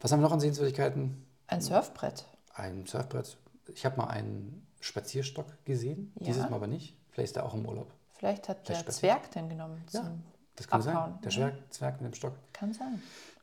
Was 0.00 0.12
haben 0.12 0.20
wir 0.20 0.24
noch 0.24 0.32
an 0.32 0.40
Sehenswürdigkeiten? 0.40 1.26
Ein 1.48 1.60
Surfbrett. 1.60 2.26
Ein 2.54 2.86
Surfbrett. 2.86 3.36
Ich 3.74 3.84
habe 3.84 3.96
mal 3.96 4.06
einen 4.06 4.66
Spazierstock 4.80 5.46
gesehen, 5.64 6.12
Ja. 6.20 6.26
dieses 6.26 6.44
Mal 6.48 6.56
aber 6.56 6.66
nicht. 6.68 6.96
Vielleicht 7.10 7.32
ist 7.32 7.36
er 7.36 7.44
auch 7.44 7.54
im 7.54 7.66
Urlaub. 7.66 7.92
Vielleicht 8.14 8.48
hat 8.48 8.58
der 8.68 8.76
Vielleicht 8.76 8.80
spaziert. 8.82 8.98
Zwerg 9.22 9.30
den 9.32 9.48
genommen. 9.48 9.82
Ja, 9.90 10.10
Das 10.56 10.68
kann 10.68 10.80
Abhauen, 10.80 11.12
sein. 11.14 11.20
Der. 11.22 11.30
Zwerg, 11.32 11.54
Zwerg 11.72 12.00
mit 12.00 12.12
dem 12.12 12.14
Stock. 12.14 12.34
Kann 12.52 12.72
sein. 12.72 13.02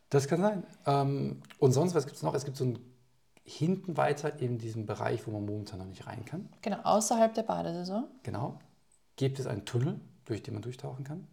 Das 0.10 0.28
kann 0.28 0.42
sein. 0.42 0.64
Ähm, 0.86 1.42
und 1.60 1.72
sonst, 1.72 1.96
was 1.96 2.06
gibt 2.06 2.18
es 2.18 2.24
noch? 2.24 2.34
Es 2.34 2.46
gibt 2.46 2.58
so 2.58 2.66
ein 2.66 2.80
hinten 3.44 3.96
weiter 3.96 4.40
in 4.40 4.58
diesem 4.58 4.86
Bereich, 4.86 5.26
wo 5.26 5.32
man 5.32 5.46
momentan 5.46 5.80
noch 5.80 5.86
nicht 5.86 6.06
rein 6.06 6.26
kann. 6.26 6.50
Genau, 6.62 6.80
außerhalb 6.84 7.34
der 7.34 7.44
Badesaison. 7.44 8.06
Genau. 8.24 8.60
Gibt 9.16 9.40
es 9.40 9.48
einen 9.48 9.64
Tunnel, 9.64 10.02
durch 10.26 10.44
den 10.44 10.54
man 10.54 10.64
durchtauchen 10.64 11.06
kann. 11.06 11.28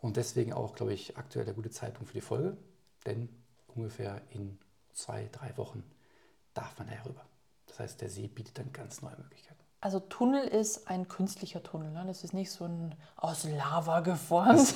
Und 0.00 0.16
deswegen 0.16 0.52
auch, 0.52 0.74
glaube 0.74 0.92
ich, 0.92 1.16
aktuell 1.16 1.44
der 1.44 1.54
gute 1.54 1.70
Zeitpunkt 1.70 2.08
für 2.08 2.14
die 2.14 2.20
Folge. 2.20 2.56
Denn 3.06 3.28
ungefähr 3.68 4.20
in 4.30 4.58
zwei, 4.92 5.28
drei 5.30 5.56
Wochen 5.56 5.84
darf 6.54 6.76
man 6.78 6.88
da 6.88 6.94
herüber. 6.94 7.24
Das 7.66 7.78
heißt, 7.78 8.00
der 8.00 8.10
See 8.10 8.26
bietet 8.26 8.58
dann 8.58 8.72
ganz 8.72 9.00
neue 9.00 9.16
Möglichkeiten. 9.16 9.63
Also 9.84 10.00
Tunnel 10.00 10.48
ist 10.48 10.88
ein 10.88 11.08
künstlicher 11.08 11.62
Tunnel. 11.62 11.90
Ne? 11.90 12.04
Das 12.06 12.24
ist 12.24 12.32
nicht 12.32 12.50
so 12.50 12.64
ein 12.64 12.94
aus 13.16 13.44
Lava 13.44 14.00
geformt. 14.00 14.74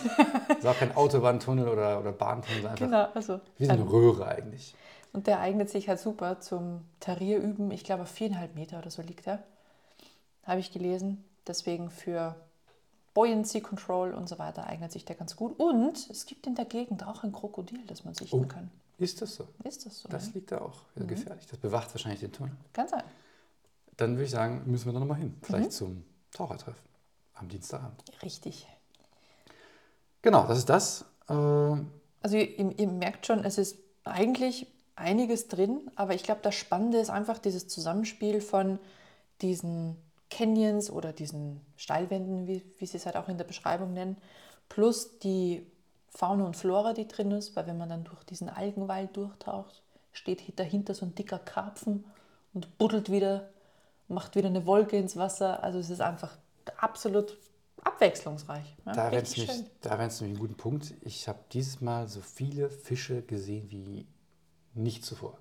Es 0.51 0.59
ist 0.59 0.67
auch 0.67 0.79
kein 0.79 0.95
Autobahntunnel 0.95 1.67
oder, 1.67 1.99
oder 1.99 2.13
Bahntunnel, 2.13 2.61
sondern 2.61 2.73
einfach 2.73 2.87
genau, 2.87 3.09
also. 3.15 3.41
wie 3.57 3.65
so 3.65 3.73
eine 3.73 3.91
Röhre 3.91 4.27
eigentlich. 4.29 4.75
Und 5.15 5.27
der 5.27 5.41
eignet 5.41 5.71
sich 5.71 5.89
halt 5.89 5.99
super 5.99 6.41
zum 6.41 6.83
Tarierüben. 7.01 7.71
Ich 7.71 7.85
glaube, 7.85 8.03
auf 8.03 8.11
viereinhalb 8.11 8.55
Meter 8.55 8.81
oder 8.81 8.91
so 8.91 9.01
liegt 9.01 9.27
er. 9.27 9.43
Habe 10.45 10.61
ich 10.61 10.73
gelesen. 10.73 11.25
Deswegen 11.47 11.89
für 11.89 12.37
Buoyancy 13.15 13.63
Control 13.63 14.13
und 14.13 14.29
so 14.29 14.39
weiter 14.39 14.67
eignet 14.67 14.93
sich 14.93 15.07
der 15.07 15.17
ganz 15.17 15.37
gut. 15.37 15.59
Und 15.59 16.11
es 16.11 16.27
gibt 16.27 16.47
in 16.47 16.55
der 16.55 16.67
Gegend 16.67 17.07
auch 17.07 17.25
ein 17.25 17.33
Krokodil, 17.33 17.81
das 17.87 18.05
man 18.05 18.13
sichten 18.13 18.45
Oh. 18.45 18.47
kann. 18.47 18.71
Ist 18.99 19.23
das 19.23 19.37
so? 19.37 19.49
Ist 19.65 19.87
das 19.87 20.01
so? 20.01 20.09
Das 20.11 20.27
ne? 20.27 20.33
liegt 20.35 20.53
da 20.53 20.61
auch. 20.61 20.83
Ja, 20.97 21.07
gefährlich. 21.07 21.47
Das 21.47 21.59
bewacht 21.59 21.95
wahrscheinlich 21.95 22.21
den 22.21 22.33
Tunnel. 22.33 22.53
Kann 22.75 22.89
sein. 22.89 23.05
Dann 23.99 24.13
würde 24.13 24.25
ich 24.25 24.31
sagen, 24.31 24.63
müssen 24.67 24.87
wir 24.87 24.93
da 24.95 25.01
nochmal 25.01 25.19
hin. 25.19 25.37
Vielleicht 25.43 25.67
Mhm. 25.67 25.71
zum 25.71 26.05
Tauchertreffen 26.33 26.83
am 27.35 27.49
Dienstagabend. 27.49 28.03
Richtig. 28.23 28.67
Genau, 30.23 30.47
das 30.47 30.59
ist 30.59 30.69
das. 30.69 31.05
Äh, 31.29 31.33
Also 31.33 32.37
ihr, 32.37 32.79
ihr 32.79 32.89
merkt 32.89 33.27
schon, 33.27 33.45
es 33.45 33.59
ist 33.59 33.79
eigentlich 34.05 34.67
einiges 34.97 35.47
drin, 35.49 35.91
aber 35.95 36.15
ich 36.15 36.23
glaube, 36.25 36.41
das 36.43 36.55
Spannende 36.57 36.99
ist 36.99 37.11
einfach 37.11 37.39
dieses 37.39 37.69
Zusammenspiel 37.69 38.41
von 38.41 38.79
diesen 39.41 39.97
Canyons 40.31 40.91
oder 40.91 41.13
diesen 41.13 41.61
Steilwänden, 41.77 42.47
wie, 42.49 42.65
wie 42.79 42.87
sie 42.87 42.97
es 42.97 43.07
halt 43.07 43.17
auch 43.17 43.29
in 43.29 43.39
der 43.39 43.45
Beschreibung 43.45 43.93
nennen, 43.95 44.17
plus 44.69 45.19
die 45.21 45.65
Fauna 46.11 46.45
und 46.45 46.57
Flora, 46.57 46.93
die 46.93 47.07
drin 47.07 47.31
ist, 47.31 47.55
weil 47.55 47.67
wenn 47.69 47.79
man 47.79 47.89
dann 47.89 48.05
durch 48.05 48.25
diesen 48.25 48.49
Algenwald 48.49 49.17
durchtaucht, 49.17 49.83
steht 50.13 50.59
dahinter 50.59 50.95
so 50.95 51.07
ein 51.07 51.15
dicker 51.15 51.39
Karpfen 51.39 52.05
und 52.53 52.77
buddelt 52.79 53.11
wieder, 53.11 53.49
macht 54.09 54.35
wieder 54.37 54.49
eine 54.49 54.67
Wolke 54.67 54.97
ins 54.97 55.17
Wasser. 55.17 55.63
Also 55.63 55.79
es 55.79 55.91
ist 55.91 56.01
einfach 56.01 56.37
absolut 56.79 57.39
abwechslungsreich. 57.83 58.77
Ja, 58.87 58.93
da 58.93 59.09
richtig 59.09 59.49
es 59.49 59.57
schön. 59.57 59.67
da 59.81 59.99
wär's 59.99 60.21
nämlich 60.21 60.39
ein 60.39 60.41
guter 60.41 60.55
Punkt. 60.55 60.95
Ich 61.03 61.29
habe 61.29 61.39
dieses 61.53 61.81
Mal 61.81 62.09
so 62.09 62.21
viele 62.21 62.71
Fische 62.71 63.23
gesehen 63.23 63.71
wie 63.71 64.07
nicht 64.75 65.05
zuvor. 65.05 65.39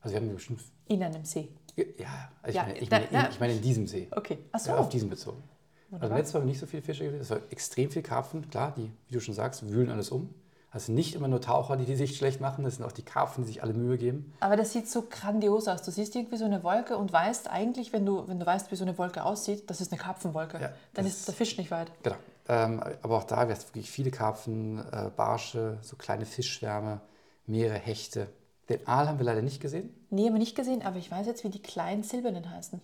Also 0.00 0.14
wir 0.14 0.20
haben 0.22 0.34
bestimmt, 0.34 0.60
In 0.86 1.02
einem 1.02 1.24
See. 1.24 1.48
ja, 1.76 2.30
also 2.42 2.50
ich, 2.50 2.54
Ja, 2.54 2.62
meine, 2.66 2.78
ich, 2.78 2.90
meine, 2.90 3.06
in, 3.06 3.30
ich 3.30 3.40
meine 3.40 3.52
in 3.54 3.62
diesem 3.62 3.86
See. 3.86 4.08
Okay. 4.10 4.38
Ach 4.52 4.60
so. 4.60 4.70
Ja, 4.70 4.76
auf 4.78 4.88
diesen 4.88 5.08
bezogen. 5.08 5.42
Also 5.90 6.02
Wunderbar. 6.02 6.18
letztes 6.18 6.34
Mal 6.34 6.40
haben 6.40 6.46
wir 6.46 6.50
nicht 6.52 6.60
so 6.60 6.66
viele 6.66 6.82
Fische 6.82 7.04
gesehen. 7.04 7.20
Es 7.20 7.30
war 7.30 7.40
extrem 7.50 7.90
viel 7.90 8.02
Karpfen. 8.02 8.48
Klar, 8.50 8.74
die, 8.76 8.90
wie 9.08 9.12
du 9.14 9.20
schon 9.20 9.34
sagst, 9.34 9.68
wühlen 9.68 9.90
alles 9.90 10.10
um. 10.10 10.34
Also 10.74 10.90
nicht 10.92 11.14
immer 11.14 11.28
nur 11.28 11.40
Taucher, 11.40 11.76
die 11.76 11.84
die 11.84 11.94
Sicht 11.94 12.16
schlecht 12.16 12.40
machen. 12.40 12.64
Das 12.64 12.74
sind 12.76 12.84
auch 12.84 12.90
die 12.92 13.04
Karpfen, 13.04 13.44
die 13.44 13.48
sich 13.52 13.62
alle 13.62 13.72
Mühe 13.74 13.96
geben. 13.96 14.32
Aber 14.40 14.56
das 14.56 14.72
sieht 14.72 14.88
so 14.90 15.02
grandios 15.08 15.68
aus. 15.68 15.82
Du 15.82 15.92
siehst 15.92 16.16
irgendwie 16.16 16.36
so 16.36 16.44
eine 16.44 16.64
Wolke 16.64 16.96
und 16.98 17.12
weißt 17.12 17.48
eigentlich, 17.48 17.92
wenn 17.92 18.04
du, 18.04 18.26
wenn 18.26 18.40
du 18.40 18.44
weißt, 18.44 18.72
wie 18.72 18.76
so 18.76 18.84
eine 18.84 18.98
Wolke 18.98 19.24
aussieht, 19.24 19.70
das 19.70 19.80
ist 19.80 19.92
eine 19.92 20.00
Karpfenwolke. 20.02 20.60
Ja, 20.60 20.72
Dann 20.92 21.06
ist 21.06 21.26
der 21.28 21.34
Fisch 21.34 21.56
nicht 21.58 21.70
weit. 21.70 21.92
Genau. 22.02 22.16
Ähm, 22.48 22.82
aber 23.02 23.18
auch 23.18 23.24
da 23.24 23.48
wäre 23.48 23.52
es 23.56 23.64
wirklich 23.68 23.88
viele 23.90 24.10
Karpfen, 24.10 24.80
äh, 24.80 25.10
Barsche, 25.16 25.78
so 25.80 25.94
kleine 25.96 26.26
Fischschwärme, 26.26 27.00
mehrere 27.46 27.78
Hechte. 27.78 28.26
Den 28.68 28.86
Aal 28.88 29.06
haben 29.08 29.18
wir 29.18 29.24
leider 29.26 29.42
nicht 29.42 29.60
gesehen. 29.60 29.94
Nee, 30.10 30.26
haben 30.26 30.32
wir 30.34 30.38
nicht 30.40 30.56
gesehen, 30.56 30.82
aber 30.82 30.96
ich 30.96 31.08
weiß 31.10 31.26
jetzt, 31.26 31.44
wie 31.44 31.50
die 31.50 31.62
kleinen 31.62 32.02
silbernen 32.02 32.50
heißen. 32.50 32.80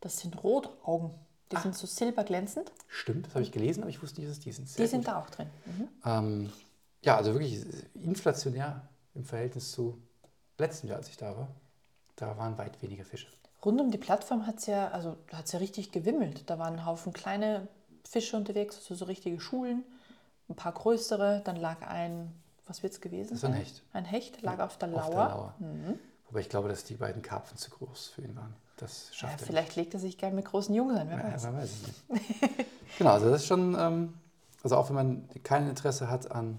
Das 0.00 0.18
sind 0.20 0.42
Rotaugen. 0.44 1.10
Die 1.50 1.56
Ah. 1.56 1.60
sind 1.62 1.74
so 1.74 1.88
silberglänzend. 1.88 2.70
Stimmt, 2.86 3.26
das 3.26 3.34
habe 3.34 3.42
ich 3.42 3.50
gelesen, 3.50 3.80
aber 3.82 3.90
ich 3.90 4.00
wusste 4.00 4.20
nicht, 4.20 4.30
dass 4.30 4.38
die 4.38 4.52
sind. 4.52 4.68
Die 4.68 4.72
Sehr 4.74 4.86
sind 4.86 5.00
gut. 5.04 5.08
da 5.08 5.18
auch 5.20 5.30
drin. 5.30 5.48
Mhm. 5.66 5.88
Ähm, 6.04 6.52
ja, 7.02 7.16
also 7.16 7.32
wirklich 7.32 7.64
inflationär 7.94 8.88
im 9.14 9.24
Verhältnis 9.24 9.72
zu 9.72 10.00
letztem 10.58 10.88
Jahr, 10.90 10.98
als 10.98 11.08
ich 11.08 11.16
da 11.16 11.36
war. 11.36 11.48
Da 12.16 12.36
waren 12.36 12.58
weit 12.58 12.80
weniger 12.82 13.04
Fische. 13.04 13.26
Rund 13.64 13.80
um 13.80 13.90
die 13.90 13.98
Plattform 13.98 14.46
hat 14.46 14.58
es 14.58 14.66
ja, 14.66 14.88
also, 14.88 15.16
hat's 15.32 15.52
ja 15.52 15.58
richtig 15.58 15.92
gewimmelt. 15.92 16.48
Da 16.48 16.58
waren 16.58 16.74
ein 16.74 16.86
Haufen 16.86 17.12
kleine 17.12 17.68
Fische 18.08 18.36
unterwegs, 18.36 18.76
also 18.76 18.94
so 18.94 19.04
richtige 19.04 19.38
Schulen, 19.40 19.84
ein 20.48 20.56
paar 20.56 20.72
größere. 20.72 21.42
Dann 21.44 21.56
lag 21.56 21.82
ein, 21.86 22.32
was 22.66 22.82
wird 22.82 22.92
es 22.94 23.00
gewesen 23.00 23.30
Das 23.30 23.38
ist 23.38 23.44
ein? 23.44 23.52
Hecht. 23.54 23.82
Ein 23.92 24.04
Hecht 24.04 24.42
lag 24.42 24.60
auf 24.60 24.78
der 24.78 24.88
Lauer. 24.88 25.02
Auf 25.02 25.10
der 25.10 25.28
Lauer. 25.28 25.54
Wobei 26.28 26.40
ich 26.40 26.48
glaube, 26.48 26.68
dass 26.68 26.84
die 26.84 26.94
beiden 26.94 27.22
Karpfen 27.22 27.56
zu 27.56 27.70
groß 27.70 28.08
für 28.08 28.22
ihn 28.22 28.36
waren. 28.36 28.54
Das 28.76 29.08
Ja, 29.10 29.14
schafft 29.16 29.40
er 29.42 29.46
vielleicht 29.46 29.76
legt 29.76 29.92
er 29.94 30.00
sich 30.00 30.16
gern 30.16 30.34
mit 30.34 30.46
großen 30.46 30.74
Jungen 30.74 30.96
an, 30.96 31.08
wer 31.10 31.16
nicht. 31.16 31.34
weiß. 31.34 31.42
Ja, 31.42 31.50
man 31.50 31.60
weiß 31.60 31.70
es 31.70 31.86
nicht. 31.86 32.66
genau, 32.98 33.10
also 33.10 33.30
das 33.30 33.42
ist 33.42 33.46
schon, 33.46 33.76
ähm, 33.78 34.14
also 34.62 34.76
auch 34.76 34.88
wenn 34.88 34.96
man 34.96 35.28
kein 35.42 35.68
Interesse 35.68 36.08
hat 36.08 36.30
an, 36.30 36.58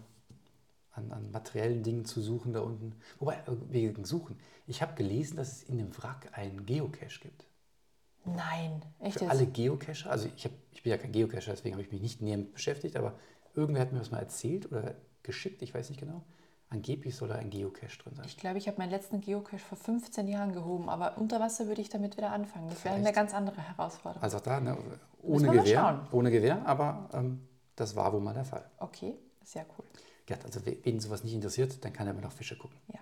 an, 1.02 1.12
an 1.12 1.32
materiellen 1.32 1.84
Dingen 1.84 2.06
zu 2.06 2.22
suchen 2.22 2.54
da 2.54 2.62
unten. 2.62 2.96
Wobei, 3.20 3.36
äh, 3.36 3.52
wegen 3.70 4.06
Suchen. 4.06 4.38
Ich 4.68 4.82
habe 4.82 4.94
gelesen, 4.96 5.38
dass 5.38 5.52
es 5.52 5.64
in 5.64 5.78
dem 5.78 5.96
Wrack 5.98 6.30
einen 6.34 6.66
Geocache 6.66 7.20
gibt. 7.22 7.46
Nein, 8.26 8.84
echt 9.00 9.18
Für 9.18 9.26
jetzt? 9.26 9.32
alle 9.32 9.48
Geocacher, 9.48 10.12
also 10.12 10.30
ich, 10.36 10.46
hab, 10.46 10.52
ich 10.72 10.84
bin 10.84 10.92
ja 10.92 10.98
kein 10.98 11.12
Geocacher, 11.12 11.52
deswegen 11.52 11.74
habe 11.74 11.84
ich 11.84 11.92
mich 11.92 12.02
nicht 12.02 12.22
näher 12.22 12.38
mit 12.38 12.54
beschäftigt, 12.54 12.96
aber 12.96 13.16
irgendwer 13.56 13.82
hat 13.82 13.92
mir 13.92 14.00
das 14.00 14.12
mal 14.12 14.20
erzählt 14.20 14.72
oder 14.72 14.94
geschickt, 15.24 15.62
ich 15.62 15.74
weiß 15.74 15.90
nicht 15.90 16.00
genau. 16.00 16.24
Angeblich 16.70 17.16
soll 17.16 17.28
da 17.28 17.36
ein 17.36 17.50
Geocache 17.50 17.98
drin 17.98 18.16
sein. 18.16 18.26
Ich 18.26 18.38
glaube, 18.38 18.58
ich 18.58 18.68
habe 18.68 18.78
meinen 18.78 18.92
letzten 18.92 19.20
Geocache 19.20 19.58
vor 19.58 19.78
15 19.78 20.28
Jahren 20.28 20.54
gehoben, 20.54 20.88
aber 20.88 21.18
unter 21.18 21.40
Wasser 21.42 21.68
würde 21.68 21.82
ich 21.82 21.90
damit 21.90 22.16
wieder 22.16 22.32
anfangen. 22.32 22.70
Das 22.70 22.86
wäre 22.86 22.96
eine 22.96 23.12
ganz 23.12 23.34
andere 23.34 23.60
Herausforderung. 23.62 24.24
Also 24.24 24.38
auch 24.38 24.42
da, 24.42 24.62
ne, 24.62 24.78
ohne 25.22 25.50
Gewehr, 25.50 26.08
ohne 26.12 26.32
Gewehr, 26.32 26.66
aber 26.66 27.10
ähm, 27.14 27.46
das 27.76 27.96
war 27.96 28.14
wohl 28.14 28.22
mal 28.22 28.34
der 28.34 28.46
Fall. 28.46 28.64
Okay, 28.78 29.16
sehr 29.44 29.66
cool. 29.78 29.86
Ja, 30.32 30.38
also 30.44 30.66
we- 30.66 30.78
wen 30.84 31.00
sowas 31.00 31.24
nicht 31.24 31.34
interessiert, 31.34 31.84
dann 31.86 31.94
kann 31.94 32.08
er 32.08 32.14
immer 32.14 32.22
noch 32.22 32.32
Fische 32.32 32.58
gucken. 32.58 32.78
Ja. 32.88 33.00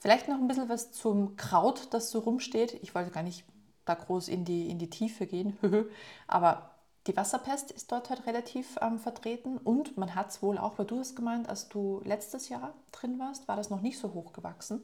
Vielleicht 0.00 0.28
noch 0.28 0.36
ein 0.38 0.46
bisschen 0.48 0.68
was 0.68 0.92
zum 0.92 1.36
Kraut, 1.36 1.88
das 1.92 2.10
so 2.10 2.20
rumsteht. 2.20 2.74
Ich 2.82 2.94
wollte 2.94 3.10
gar 3.10 3.22
nicht 3.22 3.44
da 3.84 3.94
groß 3.94 4.28
in 4.28 4.44
die, 4.44 4.68
in 4.70 4.78
die 4.78 4.90
Tiefe 4.90 5.26
gehen, 5.26 5.56
aber 6.26 6.70
die 7.06 7.16
Wasserpest 7.16 7.70
ist 7.70 7.90
dort 7.90 8.10
halt 8.10 8.26
relativ 8.26 8.76
ähm, 8.82 8.98
vertreten 8.98 9.56
und 9.56 9.96
man 9.96 10.14
hat 10.14 10.28
es 10.30 10.42
wohl 10.42 10.58
auch, 10.58 10.78
weil 10.78 10.84
du 10.86 10.98
hast 10.98 11.16
gemeint, 11.16 11.48
als 11.48 11.68
du 11.68 12.02
letztes 12.04 12.48
Jahr 12.50 12.74
drin 12.92 13.18
warst, 13.18 13.48
war 13.48 13.56
das 13.56 13.70
noch 13.70 13.80
nicht 13.80 13.98
so 13.98 14.12
hoch 14.12 14.32
gewachsen. 14.34 14.82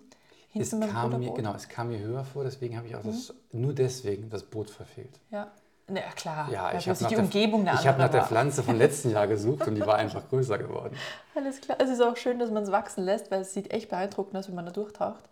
Es 0.56 0.70
kam, 0.70 1.18
mir, 1.18 1.32
genau, 1.32 1.52
es 1.54 1.68
kam 1.68 1.88
mir 1.88 1.98
höher 1.98 2.24
vor, 2.24 2.44
deswegen 2.44 2.76
habe 2.76 2.86
ich 2.86 2.94
auch 2.96 3.02
das, 3.02 3.34
Mhm. 3.52 3.60
nur 3.60 3.74
deswegen 3.74 4.30
das 4.30 4.44
Boot 4.44 4.70
verfehlt. 4.70 5.20
Ja, 5.30 5.52
Na 5.86 6.00
ja 6.00 6.10
klar, 6.12 6.50
Ja, 6.50 6.72
ich 6.72 6.88
habe 6.88 7.02
nach, 7.02 7.08
die 7.08 7.14
der- 7.14 7.24
Umgebung 7.24 7.62
ich 7.66 7.86
hab 7.86 7.98
nach 7.98 8.08
der. 8.10 8.24
Pflanze 8.24 8.62
vom 8.62 8.76
letzten 8.76 9.10
Jahr 9.10 9.26
gesucht 9.26 9.66
und 9.66 9.74
die 9.74 9.82
war 9.82 9.96
einfach 9.96 10.28
größer 10.28 10.56
geworden. 10.58 10.96
Alles 11.34 11.60
klar. 11.60 11.76
Es 11.80 11.90
ist 11.90 12.00
auch 12.00 12.16
schön, 12.16 12.38
dass 12.38 12.50
man 12.50 12.62
es 12.62 12.72
wachsen 12.72 13.04
lässt, 13.04 13.30
weil 13.30 13.42
es 13.42 13.52
sieht 13.52 13.70
echt 13.70 13.90
beeindruckend 13.90 14.36
aus, 14.36 14.48
wenn 14.48 14.54
man 14.54 14.64
da 14.64 14.72
durchtaucht. 14.72 15.22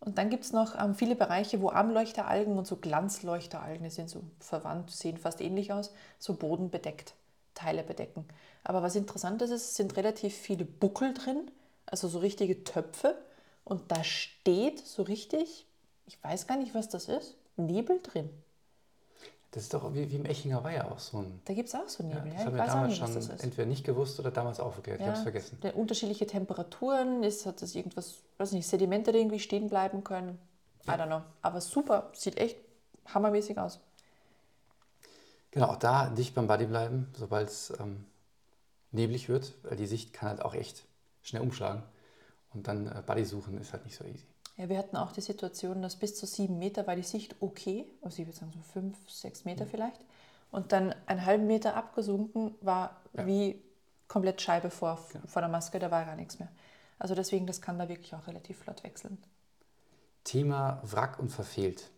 Und 0.00 0.18
dann 0.18 0.30
gibt 0.30 0.44
es 0.44 0.52
noch 0.52 0.78
ähm, 0.80 0.94
viele 0.94 1.14
Bereiche, 1.16 1.60
wo 1.60 1.70
Armleuchteralgen 1.70 2.58
und 2.58 2.66
so 2.66 2.76
Glanzleuchteralgen, 2.76 3.84
die 3.84 3.90
sind 3.90 4.08
so 4.10 4.22
verwandt, 4.40 4.90
sehen 4.90 5.16
fast 5.16 5.40
ähnlich 5.40 5.72
aus, 5.72 5.92
so 6.18 6.34
bodenbedeckt, 6.34 7.14
Teile 7.54 7.82
bedecken. 7.82 8.24
Aber 8.64 8.82
was 8.82 8.94
interessant 8.96 9.42
ist, 9.42 9.50
ist, 9.50 9.62
es 9.70 9.76
sind 9.76 9.96
relativ 9.96 10.34
viele 10.36 10.64
Buckel 10.64 11.12
drin, 11.14 11.50
also 11.86 12.06
so 12.08 12.18
richtige 12.20 12.62
Töpfe. 12.64 13.16
Und 13.64 13.90
da 13.92 14.02
steht 14.04 14.80
so 14.84 15.02
richtig, 15.02 15.66
ich 16.06 16.22
weiß 16.22 16.46
gar 16.48 16.56
nicht, 16.56 16.74
was 16.74 16.88
das 16.88 17.08
ist, 17.08 17.36
Nebel 17.56 18.00
drin. 18.02 18.28
Das 19.52 19.64
ist 19.64 19.74
doch 19.74 19.92
wie, 19.94 20.10
wie 20.10 20.16
im 20.16 20.24
Echinger 20.24 20.64
Weiher 20.64 20.90
auch 20.90 20.98
so 20.98 21.18
ein. 21.18 21.40
Da 21.44 21.52
gibt 21.52 21.68
es 21.68 21.74
auch 21.74 21.86
so 21.86 22.02
Ja, 22.02 22.08
Nebel. 22.08 22.32
das 22.32 22.40
Ja, 22.40 22.46
haben 22.46 22.56
wir 22.56 22.64
damals 22.64 23.00
nicht, 23.00 23.28
schon 23.28 23.38
entweder 23.40 23.66
nicht 23.66 23.84
gewusst 23.84 24.18
oder 24.18 24.30
damals 24.30 24.58
aufgeklärt. 24.60 25.00
Ich 25.00 25.06
habe 25.06 25.16
es 25.16 25.22
vergessen. 25.22 25.58
Unterschiedliche 25.74 26.26
Temperaturen, 26.26 27.22
ist, 27.22 27.44
hat 27.44 27.60
das 27.60 27.74
irgendwas, 27.74 28.14
weiß 28.38 28.52
nicht, 28.52 28.66
Sedimente, 28.66 29.12
die 29.12 29.18
irgendwie 29.18 29.38
stehen 29.38 29.68
bleiben 29.68 30.02
können. 30.04 30.38
I 30.86 30.92
don't 30.92 31.06
know. 31.06 31.20
Aber 31.42 31.60
super, 31.60 32.10
sieht 32.14 32.38
echt 32.38 32.56
hammermäßig 33.12 33.58
aus. 33.58 33.78
Genau, 35.50 35.66
auch 35.66 35.76
da 35.76 36.08
dicht 36.08 36.34
beim 36.34 36.46
Buddy 36.46 36.64
bleiben, 36.64 37.12
sobald 37.14 37.48
es 37.50 37.74
ähm, 37.78 38.06
neblig 38.90 39.28
wird, 39.28 39.52
weil 39.64 39.76
die 39.76 39.86
Sicht 39.86 40.14
kann 40.14 40.30
halt 40.30 40.42
auch 40.42 40.54
echt 40.54 40.84
schnell 41.22 41.42
umschlagen. 41.42 41.82
Und 42.54 42.68
dann 42.68 42.86
äh, 42.86 43.02
Buddy 43.06 43.26
suchen 43.26 43.58
ist 43.58 43.74
halt 43.74 43.84
nicht 43.84 43.96
so 43.96 44.04
easy. 44.04 44.24
Ja, 44.56 44.68
wir 44.68 44.78
hatten 44.78 44.96
auch 44.96 45.12
die 45.12 45.20
Situation, 45.22 45.80
dass 45.82 45.96
bis 45.96 46.14
zu 46.14 46.26
sieben 46.26 46.58
Meter 46.58 46.86
war 46.86 46.94
die 46.96 47.02
Sicht 47.02 47.36
okay, 47.40 47.86
also 48.02 48.20
ich 48.20 48.28
würde 48.28 48.38
sagen 48.38 48.52
so 48.52 48.60
fünf, 48.60 48.96
sechs 49.10 49.44
Meter 49.44 49.66
vielleicht. 49.66 50.00
Und 50.50 50.72
dann 50.72 50.94
einen 51.06 51.24
halben 51.24 51.46
Meter 51.46 51.74
abgesunken 51.74 52.54
war 52.60 53.00
Ja. 53.14 53.26
wie 53.26 53.62
komplett 54.08 54.42
Scheibe 54.42 54.70
vor, 54.70 54.98
vor 55.26 55.40
der 55.40 55.48
Maske, 55.48 55.78
da 55.78 55.90
war 55.90 56.04
gar 56.04 56.16
nichts 56.16 56.38
mehr. 56.38 56.48
Also 56.98 57.14
deswegen, 57.14 57.46
das 57.46 57.62
kann 57.62 57.78
da 57.78 57.88
wirklich 57.88 58.14
auch 58.14 58.26
relativ 58.26 58.58
flott 58.58 58.84
wechseln. 58.84 59.18
Thema 60.24 60.80
Wrack 60.84 61.18
und 61.18 61.30
verfehlt. 61.30 61.90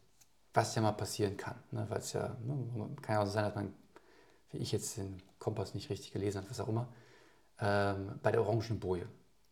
Was 0.55 0.75
ja 0.77 0.83
mal 0.83 0.93
passieren 0.93 1.37
kann. 1.37 1.57
Ne? 1.73 1.85
Weil 1.89 1.99
es 1.99 2.13
ja, 2.13 2.37
ne, 2.45 2.89
kann 3.03 3.17
ja 3.17 3.23
auch 3.23 3.27
so 3.27 3.33
sein, 3.33 3.45
dass 3.45 3.55
man, 3.57 3.75
wie 4.53 4.59
ich 4.59 4.71
jetzt 4.71 4.97
den 4.97 5.21
Kompass 5.41 5.75
nicht 5.75 5.91
richtig 5.91 6.13
gelesen 6.13 6.39
habe, 6.39 6.51
was 6.51 6.61
auch 6.61 6.69
immer, 6.69 6.87
ähm, 7.61 8.19
bei 8.23 8.31
der 8.31 8.41
orangenen 8.43 8.79
Boje. 8.79 9.07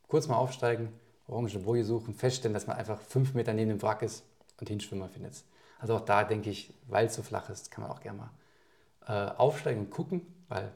Kurz 0.06 0.28
mal 0.28 0.36
aufsteigen, 0.36 0.92
orange 1.26 1.58
Boje 1.58 1.84
suchen, 1.84 2.14
feststellen, 2.14 2.54
dass 2.54 2.66
man 2.66 2.76
einfach 2.76 3.00
fünf 3.00 3.34
Meter 3.34 3.52
neben 3.54 3.70
dem 3.70 3.82
Wrack 3.82 4.02
ist 4.02 4.24
und 4.60 4.68
hinschwimmen 4.68 5.08
findet. 5.08 5.44
Also 5.78 5.96
auch 5.96 6.00
da 6.02 6.24
denke 6.24 6.50
ich, 6.50 6.72
weil 6.86 7.06
es 7.06 7.14
so 7.14 7.22
flach 7.22 7.48
ist, 7.50 7.70
kann 7.70 7.82
man 7.82 7.90
auch 7.90 8.00
gerne 8.00 8.18
mal 8.18 8.30
äh, 9.06 9.30
aufsteigen 9.36 9.80
und 9.80 9.90
gucken, 9.90 10.20
weil 10.48 10.72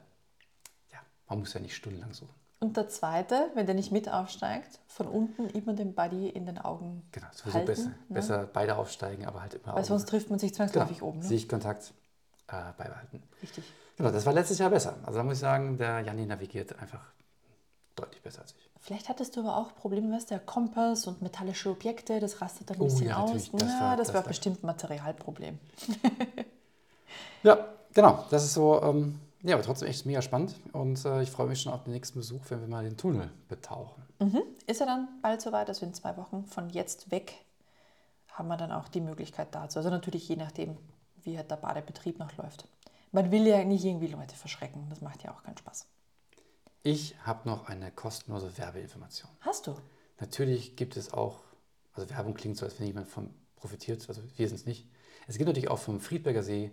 ja, 0.91 0.99
man 1.29 1.39
muss 1.39 1.53
ja 1.53 1.59
nicht 1.61 1.75
stundenlang 1.75 2.13
suchen. 2.13 2.33
Und 2.59 2.75
der 2.75 2.89
zweite, 2.89 3.51
wenn 3.53 3.67
der 3.67 3.75
nicht 3.75 3.91
mit 3.91 4.09
aufsteigt, 4.11 4.79
von 4.87 5.07
unten 5.07 5.47
immer 5.51 5.73
den 5.73 5.93
Buddy 5.93 6.27
in 6.27 6.45
den 6.47 6.57
Augen 6.57 7.07
Genau, 7.11 7.27
sowieso 7.31 7.53
halten. 7.59 7.67
besser, 7.67 7.89
ne? 7.89 7.95
besser 8.09 8.49
beide 8.51 8.75
aufsteigen, 8.77 9.25
aber 9.27 9.41
halt 9.41 9.53
immer 9.53 9.67
Weil 9.67 9.73
Augen- 9.75 9.83
sonst 9.83 10.09
trifft 10.09 10.29
man 10.31 10.39
sich 10.39 10.51
genau, 10.53 10.65
zwangsläufig 10.65 11.03
oben. 11.03 11.19
Ne? 11.19 11.25
Sichtkontakt 11.25 11.93
äh, 12.47 12.73
beibehalten. 12.77 13.21
Richtig. 13.43 13.63
Genau, 13.95 14.09
das 14.11 14.25
war 14.25 14.33
letztes 14.33 14.57
Jahr 14.57 14.71
besser. 14.71 14.97
Also 15.03 15.19
da 15.19 15.23
muss 15.23 15.33
ich 15.35 15.39
sagen, 15.39 15.77
der 15.77 15.99
Janni 16.01 16.25
navigiert 16.25 16.77
einfach 16.79 17.05
deutlich 17.95 18.21
besser 18.23 18.41
als 18.41 18.55
ich. 18.57 18.66
Vielleicht 18.87 19.09
hattest 19.09 19.35
du 19.35 19.41
aber 19.41 19.57
auch 19.57 19.75
Probleme, 19.75 20.15
weißt 20.15 20.31
du, 20.31 20.35
der 20.35 20.39
Kompass 20.45 21.07
und 21.07 21.21
metallische 21.21 21.69
Objekte, 21.69 22.21
das 22.21 22.39
rastet 22.41 22.69
dann 22.69 22.77
ein 22.77 22.81
Oh 22.83 22.85
bisschen 22.85 23.07
ja, 23.07 23.17
aus. 23.17 23.51
das 23.51 23.61
ja, 23.73 23.81
war- 23.81 23.97
das, 23.97 24.07
das 24.07 24.15
war 24.15 24.21
war- 24.21 24.27
bestimmt 24.29 24.63
ein 24.63 24.65
Materialproblem. 24.65 25.59
Ja, 27.43 27.67
genau. 27.93 28.23
Das 28.29 28.45
ist 28.45 28.53
so, 28.53 28.81
ähm, 28.81 29.19
ja, 29.43 29.55
aber 29.55 29.63
trotzdem 29.65 29.89
echt 29.89 30.05
mega 30.05 30.21
spannend. 30.21 30.55
Und 30.71 31.03
äh, 31.03 31.21
ich 31.21 31.29
freue 31.31 31.47
mich 31.47 31.61
schon 31.61 31.73
auf 31.73 31.83
den 31.83 31.91
nächsten 31.91 32.17
Besuch, 32.17 32.39
wenn 32.47 32.61
wir 32.61 32.67
mal 32.69 32.85
den 32.85 32.95
Tunnel 32.95 33.29
betauchen. 33.49 34.03
Mhm. 34.19 34.41
Ist 34.65 34.79
er 34.79 34.87
dann 34.87 35.07
bald 35.21 35.41
soweit, 35.41 35.67
also 35.67 35.85
in 35.85 35.93
zwei 35.93 36.15
Wochen 36.15 36.45
von 36.45 36.69
jetzt 36.69 37.11
weg, 37.11 37.33
haben 38.31 38.47
wir 38.47 38.55
dann 38.55 38.71
auch 38.71 38.87
die 38.87 39.01
Möglichkeit 39.01 39.49
dazu. 39.51 39.79
Also 39.79 39.89
natürlich 39.89 40.29
je 40.29 40.37
nachdem, 40.37 40.77
wie 41.23 41.35
halt 41.37 41.51
der 41.51 41.57
Badebetrieb 41.57 42.19
noch 42.19 42.35
läuft. 42.37 42.65
Man 43.11 43.31
will 43.31 43.45
ja 43.47 43.63
nicht 43.65 43.83
irgendwie 43.83 44.07
Leute 44.07 44.35
verschrecken, 44.35 44.85
das 44.89 45.01
macht 45.01 45.23
ja 45.23 45.31
auch 45.31 45.43
keinen 45.43 45.57
Spaß. 45.57 45.87
Ich 46.87 47.15
habe 47.25 47.49
noch 47.49 47.67
eine 47.67 47.91
kostenlose 47.91 48.57
Werbeinformation. 48.57 49.29
Hast 49.41 49.67
du? 49.67 49.75
Natürlich 50.21 50.77
gibt 50.77 50.95
es 50.95 51.11
auch, 51.11 51.41
also 51.93 52.09
Werbung 52.09 52.33
klingt 52.33 52.55
so, 52.55 52.65
als 52.65 52.79
wenn 52.79 52.87
jemand 52.87 53.09
von 53.09 53.29
profitiert, 53.57 54.05
also 54.07 54.21
wir 54.37 54.47
sind 54.47 54.55
es 54.55 54.65
nicht. 54.65 54.87
Es 55.27 55.37
gibt 55.37 55.49
natürlich 55.49 55.69
auch 55.69 55.79
vom 55.79 55.99
Friedberger 55.99 56.43
See 56.43 56.71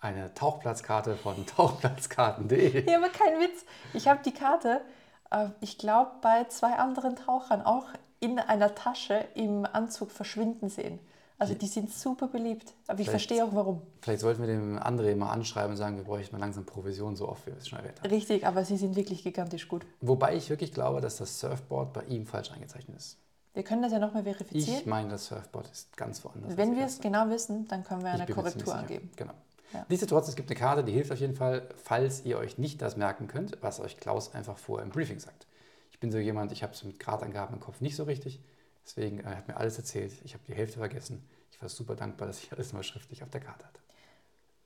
eine 0.00 0.34
Tauchplatzkarte 0.34 1.16
von 1.16 1.46
tauchplatzkarten.de. 1.56 2.90
Ja, 2.90 2.98
aber 2.98 3.08
kein 3.08 3.40
Witz. 3.40 3.64
Ich 3.94 4.06
habe 4.06 4.20
die 4.22 4.32
Karte, 4.34 4.82
äh, 5.30 5.48
ich 5.62 5.78
glaube, 5.78 6.10
bei 6.20 6.44
zwei 6.48 6.74
anderen 6.74 7.16
Tauchern 7.16 7.62
auch 7.62 7.86
in 8.20 8.38
einer 8.38 8.74
Tasche 8.74 9.28
im 9.34 9.64
Anzug 9.64 10.10
verschwinden 10.10 10.68
sehen. 10.68 11.00
Also 11.38 11.54
die 11.54 11.68
sind 11.68 11.92
super 11.92 12.26
beliebt. 12.26 12.74
Aber 12.88 12.98
ich 12.98 13.08
verstehe 13.08 13.44
auch 13.44 13.54
warum. 13.54 13.80
Vielleicht 14.02 14.20
sollten 14.20 14.40
wir 14.40 14.48
dem 14.48 14.76
André 14.78 15.14
mal 15.14 15.30
anschreiben 15.30 15.70
und 15.70 15.76
sagen, 15.76 15.96
wir 15.96 16.02
bräuchten 16.04 16.34
mal 16.34 16.40
langsam 16.40 16.66
Provision, 16.66 17.14
so 17.14 17.28
oft 17.28 17.46
wie 17.46 17.52
wir 17.52 17.58
es 17.58 17.68
schon 17.68 17.78
erwähnt 17.78 18.00
haben. 18.00 18.10
Richtig, 18.10 18.44
aber 18.44 18.64
sie 18.64 18.76
sind 18.76 18.96
wirklich 18.96 19.22
gigantisch 19.22 19.68
gut. 19.68 19.86
Wobei 20.00 20.34
ich 20.34 20.50
wirklich 20.50 20.72
glaube, 20.72 21.00
dass 21.00 21.18
das 21.18 21.38
Surfboard 21.38 21.92
bei 21.92 22.02
ihm 22.04 22.26
falsch 22.26 22.50
eingezeichnet 22.50 22.96
ist. 22.96 23.18
Wir 23.54 23.62
können 23.62 23.82
das 23.82 23.92
ja 23.92 24.00
nochmal 24.00 24.24
verifizieren. 24.24 24.80
Ich 24.80 24.86
meine, 24.86 25.10
das 25.10 25.26
Surfboard 25.26 25.70
ist 25.70 25.96
ganz 25.96 26.24
woanders. 26.24 26.56
Wenn 26.56 26.76
wir 26.76 26.86
es 26.86 27.00
genau 27.00 27.28
wissen, 27.30 27.68
dann 27.68 27.84
können 27.84 28.02
wir 28.02 28.10
eine 28.10 28.26
Korrektur 28.26 28.74
angeben. 28.74 29.10
Genau. 29.16 29.34
Ja. 29.72 29.84
Nichtsdestotrotz, 29.88 30.28
es 30.28 30.36
gibt 30.36 30.50
eine 30.50 30.58
Karte, 30.58 30.82
die 30.82 30.92
hilft 30.92 31.12
auf 31.12 31.18
jeden 31.18 31.34
Fall, 31.34 31.68
falls 31.76 32.24
ihr 32.24 32.38
euch 32.38 32.58
nicht 32.58 32.80
das 32.82 32.96
merken 32.96 33.28
könnt, 33.28 33.58
was 33.60 33.80
euch 33.80 33.98
Klaus 33.98 34.34
einfach 34.34 34.56
vorher 34.58 34.84
im 34.84 34.90
Briefing 34.90 35.20
sagt. 35.20 35.46
Ich 35.92 36.00
bin 36.00 36.10
so 36.10 36.18
jemand, 36.18 36.52
ich 36.52 36.62
habe 36.62 36.72
es 36.72 36.84
mit 36.84 36.98
Gradangaben 36.98 37.56
im 37.56 37.60
Kopf 37.60 37.80
nicht 37.80 37.96
so 37.96 38.04
richtig. 38.04 38.40
Deswegen 38.88 39.20
er 39.20 39.36
hat 39.36 39.48
mir 39.48 39.56
alles 39.56 39.76
erzählt. 39.76 40.12
Ich 40.24 40.32
habe 40.32 40.42
die 40.48 40.54
Hälfte 40.54 40.78
vergessen. 40.78 41.22
Ich 41.52 41.60
war 41.60 41.68
super 41.68 41.94
dankbar, 41.94 42.26
dass 42.26 42.42
ich 42.42 42.50
alles 42.52 42.72
mal 42.72 42.82
schriftlich 42.82 43.22
auf 43.22 43.28
der 43.28 43.42
Karte 43.42 43.66
hatte. 43.66 43.80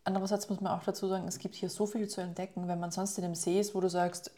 Andererseits 0.05 0.49
muss 0.49 0.61
man 0.61 0.73
auch 0.73 0.85
dazu 0.85 1.09
sagen, 1.09 1.27
es 1.27 1.39
gibt 1.39 1.57
hier 1.57 1.69
so 1.69 1.87
viel 1.87 2.09
zu 2.09 2.21
entdecken, 2.21 2.69
wenn 2.69 2.79
man 2.79 2.91
sonst 2.93 3.19
in 3.19 3.25
einem 3.25 3.35
See 3.35 3.59
ist, 3.59 3.75
wo 3.75 3.81
du 3.81 3.89
sagst, 3.89 4.31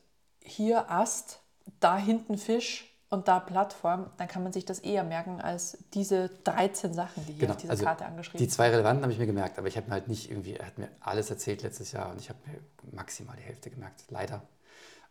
hier 0.43 0.91
Ast, 0.91 1.41
da 1.81 1.99
hinten 1.99 2.39
Fisch 2.39 2.91
und 3.11 3.29
da 3.29 3.41
Plattform, 3.41 4.11
dann 4.17 4.29
kann 4.29 4.43
man 4.43 4.53
sich 4.53 4.65
das 4.65 4.79
eher 4.79 5.05
merken 5.05 5.41
als 5.41 5.79
diese 5.95 6.31
13 6.45 6.95
Sachen, 6.95 7.27
die 7.27 7.35
hier 7.35 7.51
auf 7.51 7.57
dieser 7.57 7.73
also 7.73 7.85
Karte 7.85 8.07
angeschrieben 8.07 8.39
Die 8.39 8.45
sind. 8.45 8.53
zwei 8.53 8.71
relevanten 8.71 9.03
habe 9.03 9.13
ich 9.13 9.19
mir 9.19 9.27
gemerkt, 9.27 9.59
aber 9.59 9.69
ich 9.69 9.77
habe 9.77 9.87
mir 9.87 9.93
halt 9.93 10.09
nicht 10.09 10.31
irgendwie, 10.31 10.55
er 10.55 10.67
hat 10.67 10.79
mir 10.79 10.89
alles 11.01 11.31
erzählt 11.31 11.63
letztes 11.63 11.93
Jahr 11.93 12.11
und 12.11 12.21
ich 12.21 12.29
habe 12.29 12.39
mir 12.47 12.59
maximal 12.93 13.37
die 13.37 13.43
Hälfte 13.43 13.71
gemerkt, 13.71 14.05
leider. 14.11 14.43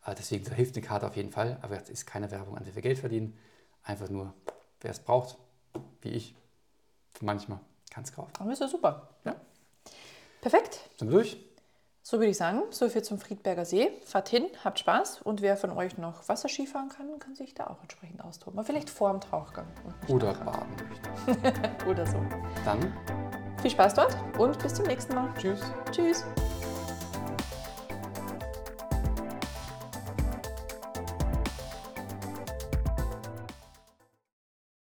Äh, 0.05 0.15
Deswegen 0.15 0.45
hilft 0.51 0.75
eine 0.75 0.85
Karte 0.85 1.07
auf 1.07 1.15
jeden 1.15 1.31
Fall, 1.31 1.57
aber 1.61 1.81
es 1.81 1.89
ist 1.89 2.05
keine 2.05 2.29
Werbung, 2.31 2.57
an 2.57 2.63
der 2.63 2.75
wir 2.75 2.81
Geld 2.81 2.99
verdienen. 2.99 3.37
Einfach 3.83 4.09
nur, 4.09 4.33
wer 4.83 4.91
es 4.91 4.99
braucht, 4.99 5.37
wie 6.01 6.09
ich, 6.09 6.35
manchmal 7.19 7.59
kann 7.89 8.03
es 8.03 8.13
kaufen. 8.13 8.31
Aber 8.39 8.51
ist 8.51 8.59
ja 8.61 8.67
super. 8.67 9.09
Ja. 9.25 9.35
Perfekt. 10.41 10.79
Sind 10.97 11.09
wir 11.09 11.15
durch? 11.17 11.37
So 12.05 12.17
würde 12.17 12.31
ich 12.31 12.37
sagen, 12.37 12.63
so 12.69 12.89
viel 12.89 13.01
zum 13.01 13.17
Friedberger 13.17 13.63
See. 13.63 13.89
Fahrt 14.03 14.27
hin, 14.27 14.45
habt 14.63 14.77
Spaß 14.77 15.21
und 15.21 15.41
wer 15.41 15.55
von 15.55 15.71
euch 15.71 15.97
noch 15.97 16.27
Wasserski 16.27 16.67
fahren 16.67 16.89
kann, 16.89 17.17
kann 17.17 17.33
sich 17.33 17.53
da 17.53 17.67
auch 17.67 17.81
entsprechend 17.81 18.21
austoben. 18.21 18.59
Aber 18.59 18.65
vielleicht 18.65 18.89
vor 18.89 19.09
dem 19.11 19.21
Tauchgang. 19.21 19.65
Oder 20.09 20.33
baden. 20.33 20.75
Oder 21.87 22.05
so. 22.05 22.17
Dann 22.65 22.93
Viel 23.61 23.71
Spaß 23.71 23.93
dort 23.93 24.17
und 24.37 24.61
bis 24.61 24.73
zum 24.73 24.85
nächsten 24.85 25.15
Mal. 25.15 25.33
tschüss. 25.39 25.61
Tschüss. 25.91 26.25